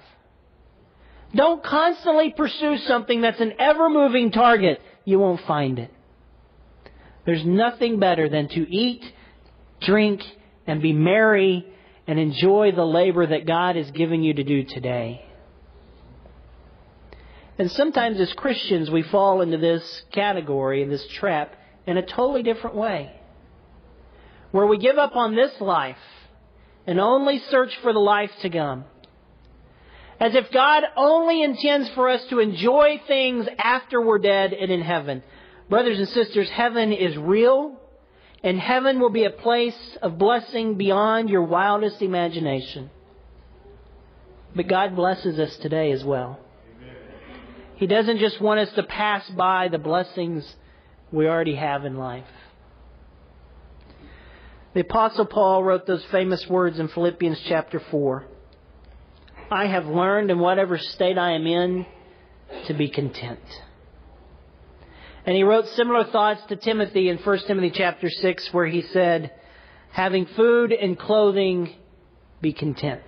Don't 1.35 1.61
constantly 1.61 2.31
pursue 2.31 2.77
something 2.77 3.19
that's 3.19 3.41
an 3.41 3.51
ever 3.59 3.89
moving 3.89 4.31
target. 4.31 4.79
You 5.03 5.19
won't 5.19 5.41
find 5.41 5.79
it. 5.79 5.93
There's 7.25 7.43
nothing 7.45 7.99
better 7.99 8.29
than 8.29 8.47
to 8.47 8.73
eat, 8.73 9.03
drink, 9.81 10.23
and 10.65 10.81
be 10.81 10.93
merry 10.93 11.67
and 12.07 12.17
enjoy 12.17 12.71
the 12.71 12.85
labor 12.85 13.27
that 13.27 13.45
God 13.45 13.75
has 13.75 13.91
given 13.91 14.23
you 14.23 14.33
to 14.33 14.45
do 14.45 14.63
today. 14.63 15.25
And 17.59 17.69
sometimes 17.69 18.17
as 18.21 18.31
Christians, 18.31 18.89
we 18.89 19.03
fall 19.03 19.41
into 19.41 19.57
this 19.57 20.03
category, 20.13 20.85
this 20.85 21.05
trap, 21.19 21.53
in 21.85 21.97
a 21.97 22.05
totally 22.05 22.43
different 22.43 22.77
way. 22.77 23.16
Where 24.51 24.65
we 24.65 24.77
give 24.77 24.97
up 24.97 25.15
on 25.15 25.35
this 25.35 25.51
life 25.59 25.97
and 26.85 26.99
only 26.99 27.39
search 27.49 27.75
for 27.81 27.91
the 27.91 27.99
life 27.99 28.31
to 28.41 28.49
come. 28.49 28.85
As 30.19 30.33
if 30.33 30.51
God 30.51 30.83
only 30.95 31.43
intends 31.43 31.89
for 31.89 32.09
us 32.09 32.23
to 32.29 32.39
enjoy 32.39 33.01
things 33.07 33.47
after 33.57 34.01
we're 34.01 34.19
dead 34.19 34.53
and 34.53 34.71
in 34.71 34.81
heaven. 34.81 35.21
Brothers 35.69 35.99
and 35.99 36.07
sisters, 36.07 36.49
heaven 36.49 36.93
is 36.93 37.17
real, 37.17 37.75
and 38.41 38.59
heaven 38.59 38.99
will 38.99 39.09
be 39.09 39.25
a 39.25 39.29
place 39.29 39.97
of 40.01 40.17
blessing 40.17 40.75
beyond 40.75 41.29
your 41.29 41.43
wildest 41.43 42.01
imagination. 42.01 42.89
But 44.55 44.67
God 44.67 44.95
blesses 44.95 45.37
us 45.37 45.55
today 45.57 45.91
as 45.91 46.03
well. 46.03 46.39
He 47.75 47.85
doesn't 47.85 48.17
just 48.17 48.41
want 48.41 48.61
us 48.61 48.73
to 48.73 48.83
pass 48.83 49.29
by 49.29 49.67
the 49.67 49.77
blessings 49.77 50.55
we 51.11 51.27
already 51.27 51.55
have 51.55 51.85
in 51.85 51.95
life. 51.95 52.25
The 54.77 54.83
Apostle 54.83 55.25
Paul 55.25 55.63
wrote 55.63 55.87
those 55.87 56.05
famous 56.11 56.45
words 56.47 56.77
in 56.77 56.87
Philippians 56.87 57.41
chapter 57.47 57.81
4. 57.89 58.25
I 59.49 59.65
have 59.65 59.87
learned 59.87 60.29
in 60.29 60.37
whatever 60.37 60.77
state 60.77 61.17
I 61.17 61.31
am 61.31 61.47
in 61.47 61.87
to 62.67 62.75
be 62.75 62.87
content. 62.87 63.39
And 65.25 65.35
he 65.35 65.41
wrote 65.41 65.65
similar 65.69 66.03
thoughts 66.03 66.41
to 66.49 66.55
Timothy 66.55 67.09
in 67.09 67.17
1 67.17 67.39
Timothy 67.47 67.71
chapter 67.71 68.07
6 68.07 68.49
where 68.51 68.67
he 68.67 68.83
said, 68.83 69.31
having 69.93 70.27
food 70.27 70.71
and 70.71 70.95
clothing, 70.99 71.73
be 72.39 72.53
content. 72.53 73.01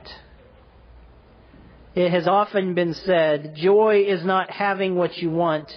It 1.93 2.09
has 2.09 2.27
often 2.27 2.73
been 2.73 2.95
said, 2.95 3.53
joy 3.55 4.05
is 4.07 4.25
not 4.25 4.49
having 4.49 4.95
what 4.95 5.15
you 5.19 5.29
want, 5.29 5.71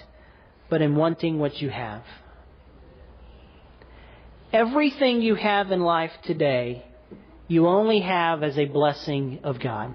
but 0.71 0.81
in 0.81 0.97
wanting 0.97 1.39
what 1.39 1.61
you 1.61 1.69
have. 1.69 2.03
Everything 4.53 5.23
you 5.23 5.35
have 5.35 5.73
in 5.73 5.81
life 5.81 6.13
today, 6.25 6.85
you 7.49 7.67
only 7.67 8.01
have 8.01 8.43
as 8.43 8.59
a 8.59 8.67
blessing 8.67 9.41
of 9.45 9.59
God. 9.59 9.95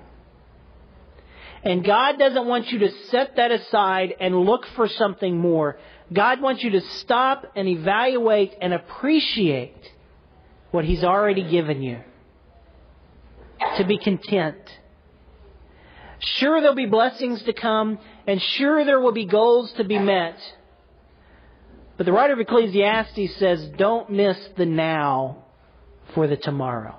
And 1.64 1.84
God 1.84 2.18
doesn't 2.18 2.48
want 2.48 2.72
you 2.72 2.80
to 2.80 2.92
set 3.10 3.36
that 3.36 3.52
aside 3.52 4.16
and 4.20 4.36
look 4.36 4.66
for 4.76 4.88
something 4.88 5.38
more. 5.38 5.78
God 6.12 6.42
wants 6.42 6.64
you 6.64 6.72
to 6.72 6.82
stop 6.82 7.52
and 7.56 7.68
evaluate 7.68 8.56
and 8.62 8.74
appreciate 8.74 9.92
what 10.72 10.86
He's 10.86 11.04
already 11.04 11.44
given 11.44 11.82
you. 11.82 12.00
To 13.78 13.84
be 13.84 13.98
content. 13.98 14.58
Sure, 16.20 16.62
there'll 16.62 16.76
be 16.76 16.86
blessings 16.86 17.44
to 17.44 17.54
come, 17.54 18.00
and 18.26 18.42
sure, 18.42 18.86
there 18.86 19.00
will 19.00 19.12
be 19.12 19.26
goals 19.26 19.72
to 19.74 19.84
be 19.84 20.00
met. 20.00 20.40
But 21.98 22.06
the 22.06 22.12
writer 22.12 22.34
of 22.34 22.40
Ecclesiastes 22.40 23.36
says, 23.38 23.68
don't 23.78 24.12
miss 24.12 24.38
the 24.56 24.66
now 24.66 25.46
for 26.14 26.28
the 26.28 26.38
tomorrow. 26.38 26.96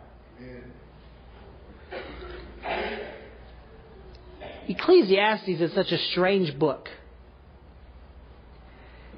Ecclesiastes 4.67 5.61
is 5.61 5.73
such 5.73 5.93
a 5.93 5.99
strange 5.99 6.59
book. 6.59 6.91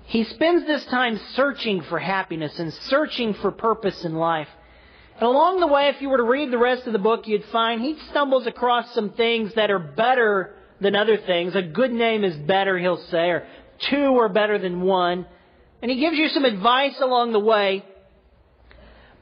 He 0.04 0.24
spends 0.24 0.66
this 0.66 0.84
time 0.86 1.20
searching 1.34 1.82
for 1.82 1.98
happiness 1.98 2.58
and 2.58 2.72
searching 2.72 3.34
for 3.34 3.50
purpose 3.50 4.04
in 4.04 4.14
life. 4.14 4.48
And 5.14 5.24
along 5.24 5.60
the 5.60 5.66
way, 5.66 5.88
if 5.88 6.00
you 6.00 6.08
were 6.08 6.18
to 6.18 6.22
read 6.22 6.50
the 6.50 6.58
rest 6.58 6.86
of 6.86 6.92
the 6.92 6.98
book, 6.98 7.26
you'd 7.26 7.44
find 7.46 7.80
he 7.80 7.96
stumbles 8.10 8.46
across 8.46 8.94
some 8.94 9.10
things 9.10 9.54
that 9.54 9.70
are 9.70 9.78
better 9.78 10.54
than 10.80 10.94
other 10.94 11.16
things. 11.16 11.54
A 11.54 11.62
good 11.62 11.92
name 11.92 12.24
is 12.24 12.36
better, 12.36 12.78
he'll 12.78 13.04
say, 13.10 13.30
or 13.30 13.46
two 13.90 14.18
are 14.18 14.28
better 14.28 14.58
than 14.58 14.82
one. 14.82 15.26
And 15.82 15.90
he 15.90 15.98
gives 15.98 16.16
you 16.16 16.28
some 16.28 16.44
advice 16.44 17.00
along 17.00 17.32
the 17.32 17.40
way. 17.40 17.84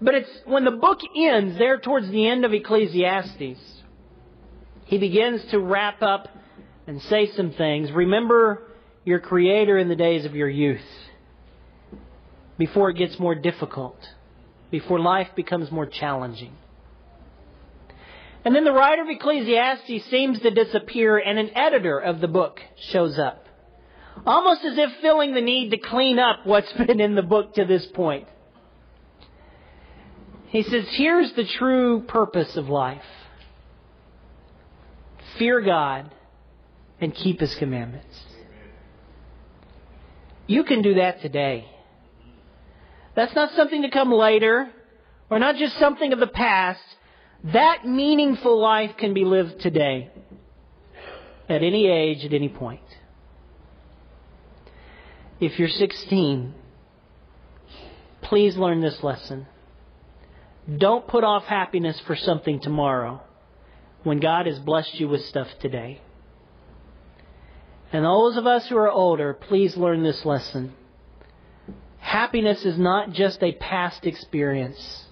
But 0.00 0.14
it's 0.14 0.30
when 0.44 0.64
the 0.64 0.72
book 0.72 1.00
ends, 1.16 1.58
there 1.58 1.78
towards 1.78 2.08
the 2.10 2.26
end 2.28 2.44
of 2.44 2.52
Ecclesiastes, 2.52 3.60
he 4.84 4.98
begins 4.98 5.44
to 5.50 5.58
wrap 5.58 6.02
up 6.02 6.28
and 6.86 7.02
say 7.02 7.30
some 7.32 7.50
things. 7.52 7.90
Remember 7.92 8.62
your 9.04 9.18
Creator 9.18 9.78
in 9.78 9.88
the 9.88 9.96
days 9.96 10.24
of 10.24 10.34
your 10.34 10.48
youth 10.48 10.80
before 12.56 12.90
it 12.90 12.96
gets 12.96 13.18
more 13.18 13.34
difficult 13.34 13.96
before 14.70 15.00
life 15.00 15.28
becomes 15.34 15.70
more 15.70 15.86
challenging. 15.86 16.52
And 18.44 18.54
then 18.54 18.64
the 18.64 18.72
writer 18.72 19.02
of 19.02 19.08
Ecclesiastes 19.08 20.10
seems 20.10 20.40
to 20.40 20.50
disappear 20.50 21.18
and 21.18 21.38
an 21.38 21.50
editor 21.56 21.98
of 21.98 22.20
the 22.20 22.28
book 22.28 22.60
shows 22.90 23.18
up. 23.18 23.47
Almost 24.26 24.64
as 24.64 24.78
if 24.78 24.90
feeling 25.00 25.34
the 25.34 25.40
need 25.40 25.70
to 25.70 25.78
clean 25.78 26.18
up 26.18 26.46
what's 26.46 26.72
been 26.86 27.00
in 27.00 27.14
the 27.14 27.22
book 27.22 27.54
to 27.54 27.64
this 27.64 27.86
point. 27.86 28.28
He 30.48 30.62
says, 30.62 30.86
here's 30.92 31.32
the 31.34 31.44
true 31.44 32.02
purpose 32.08 32.56
of 32.56 32.68
life. 32.68 33.02
fear 35.38 35.60
God, 35.60 36.10
and 37.00 37.14
keep 37.14 37.40
His 37.40 37.54
commandments. 37.56 38.24
You 40.46 40.64
can 40.64 40.80
do 40.80 40.94
that 40.94 41.20
today. 41.20 41.66
That's 43.14 43.34
not 43.34 43.52
something 43.54 43.82
to 43.82 43.90
come 43.90 44.10
later, 44.10 44.70
or 45.30 45.38
not 45.38 45.56
just 45.56 45.78
something 45.78 46.12
of 46.12 46.18
the 46.18 46.26
past. 46.26 46.80
That 47.44 47.86
meaningful 47.86 48.58
life 48.58 48.96
can 48.96 49.12
be 49.12 49.24
lived 49.24 49.60
today, 49.60 50.10
at 51.48 51.62
any 51.62 51.86
age, 51.86 52.24
at 52.24 52.32
any 52.32 52.48
point. 52.48 52.80
If 55.40 55.58
you're 55.58 55.68
16, 55.68 56.52
please 58.22 58.56
learn 58.56 58.80
this 58.80 59.04
lesson. 59.04 59.46
Don't 60.76 61.06
put 61.06 61.22
off 61.22 61.44
happiness 61.44 62.00
for 62.00 62.16
something 62.16 62.58
tomorrow 62.58 63.22
when 64.02 64.18
God 64.18 64.46
has 64.46 64.58
blessed 64.58 64.98
you 64.98 65.08
with 65.08 65.24
stuff 65.26 65.48
today. 65.60 66.00
And 67.92 68.04
those 68.04 68.36
of 68.36 68.48
us 68.48 68.66
who 68.66 68.76
are 68.76 68.90
older, 68.90 69.32
please 69.32 69.76
learn 69.76 70.02
this 70.02 70.24
lesson. 70.24 70.74
Happiness 71.98 72.64
is 72.64 72.76
not 72.76 73.12
just 73.12 73.40
a 73.42 73.52
past 73.52 74.06
experience 74.06 75.06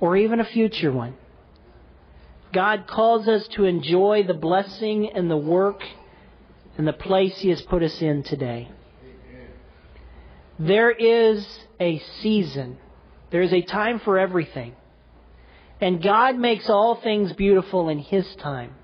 or 0.00 0.16
even 0.16 0.40
a 0.40 0.44
future 0.44 0.90
one. 0.90 1.14
God 2.54 2.86
calls 2.86 3.28
us 3.28 3.46
to 3.48 3.64
enjoy 3.64 4.24
the 4.26 4.34
blessing 4.34 5.10
and 5.10 5.30
the 5.30 5.36
work 5.36 5.82
and 6.78 6.88
the 6.88 6.92
place 6.92 7.38
He 7.38 7.50
has 7.50 7.60
put 7.60 7.82
us 7.82 8.00
in 8.00 8.22
today. 8.22 8.70
There 10.64 10.92
is 10.92 11.44
a 11.80 11.98
season, 12.20 12.78
there 13.30 13.42
is 13.42 13.52
a 13.52 13.62
time 13.62 13.98
for 13.98 14.16
everything. 14.16 14.76
And 15.80 16.00
God 16.00 16.36
makes 16.36 16.70
all 16.70 16.94
things 16.94 17.32
beautiful 17.32 17.88
in 17.88 17.98
His 17.98 18.32
time. 18.36 18.76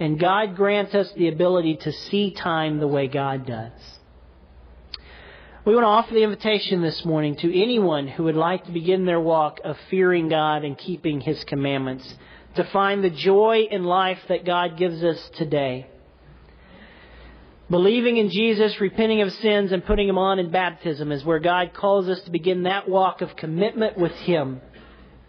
And 0.00 0.18
God 0.18 0.56
grants 0.56 0.96
us 0.96 1.12
the 1.12 1.28
ability 1.28 1.76
to 1.82 1.92
see 1.92 2.32
time 2.32 2.80
the 2.80 2.88
way 2.88 3.06
God 3.06 3.46
does. 3.46 3.70
We 5.64 5.74
want 5.74 5.84
to 5.84 5.88
offer 5.88 6.12
the 6.12 6.24
invitation 6.24 6.82
this 6.82 7.04
morning 7.04 7.36
to 7.36 7.62
anyone 7.62 8.08
who 8.08 8.24
would 8.24 8.34
like 8.34 8.64
to 8.64 8.72
begin 8.72 9.04
their 9.04 9.20
walk 9.20 9.60
of 9.62 9.76
fearing 9.88 10.28
God 10.28 10.64
and 10.64 10.76
keeping 10.76 11.20
His 11.20 11.44
commandments, 11.44 12.16
to 12.56 12.64
find 12.64 13.04
the 13.04 13.10
joy 13.10 13.68
in 13.70 13.84
life 13.84 14.18
that 14.28 14.44
God 14.44 14.76
gives 14.76 15.04
us 15.04 15.30
today. 15.36 15.86
Believing 17.70 18.16
in 18.16 18.30
Jesus, 18.30 18.80
repenting 18.80 19.20
of 19.20 19.30
sins, 19.34 19.72
and 19.72 19.84
putting 19.84 20.08
Him 20.08 20.16
on 20.16 20.38
in 20.38 20.50
baptism 20.50 21.12
is 21.12 21.22
where 21.22 21.38
God 21.38 21.74
calls 21.74 22.08
us 22.08 22.20
to 22.22 22.30
begin 22.30 22.62
that 22.62 22.88
walk 22.88 23.20
of 23.20 23.36
commitment 23.36 23.98
with 23.98 24.12
Him. 24.12 24.62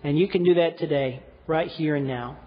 And 0.03 0.17
you 0.17 0.29
can 0.29 0.43
do 0.43 0.53
that 0.53 0.77
today, 0.77 1.21
right 1.47 1.67
here 1.67 1.97
and 1.97 2.07
now. 2.07 2.37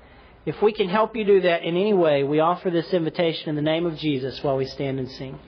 If 0.46 0.62
we 0.62 0.72
can 0.72 0.88
help 0.88 1.14
you 1.14 1.24
do 1.24 1.42
that 1.42 1.62
in 1.62 1.76
any 1.76 1.92
way, 1.92 2.24
we 2.24 2.40
offer 2.40 2.70
this 2.70 2.92
invitation 2.94 3.50
in 3.50 3.54
the 3.54 3.62
name 3.62 3.84
of 3.84 3.98
Jesus 3.98 4.42
while 4.42 4.56
we 4.56 4.64
stand 4.64 4.98
and 4.98 5.10
sing. 5.10 5.38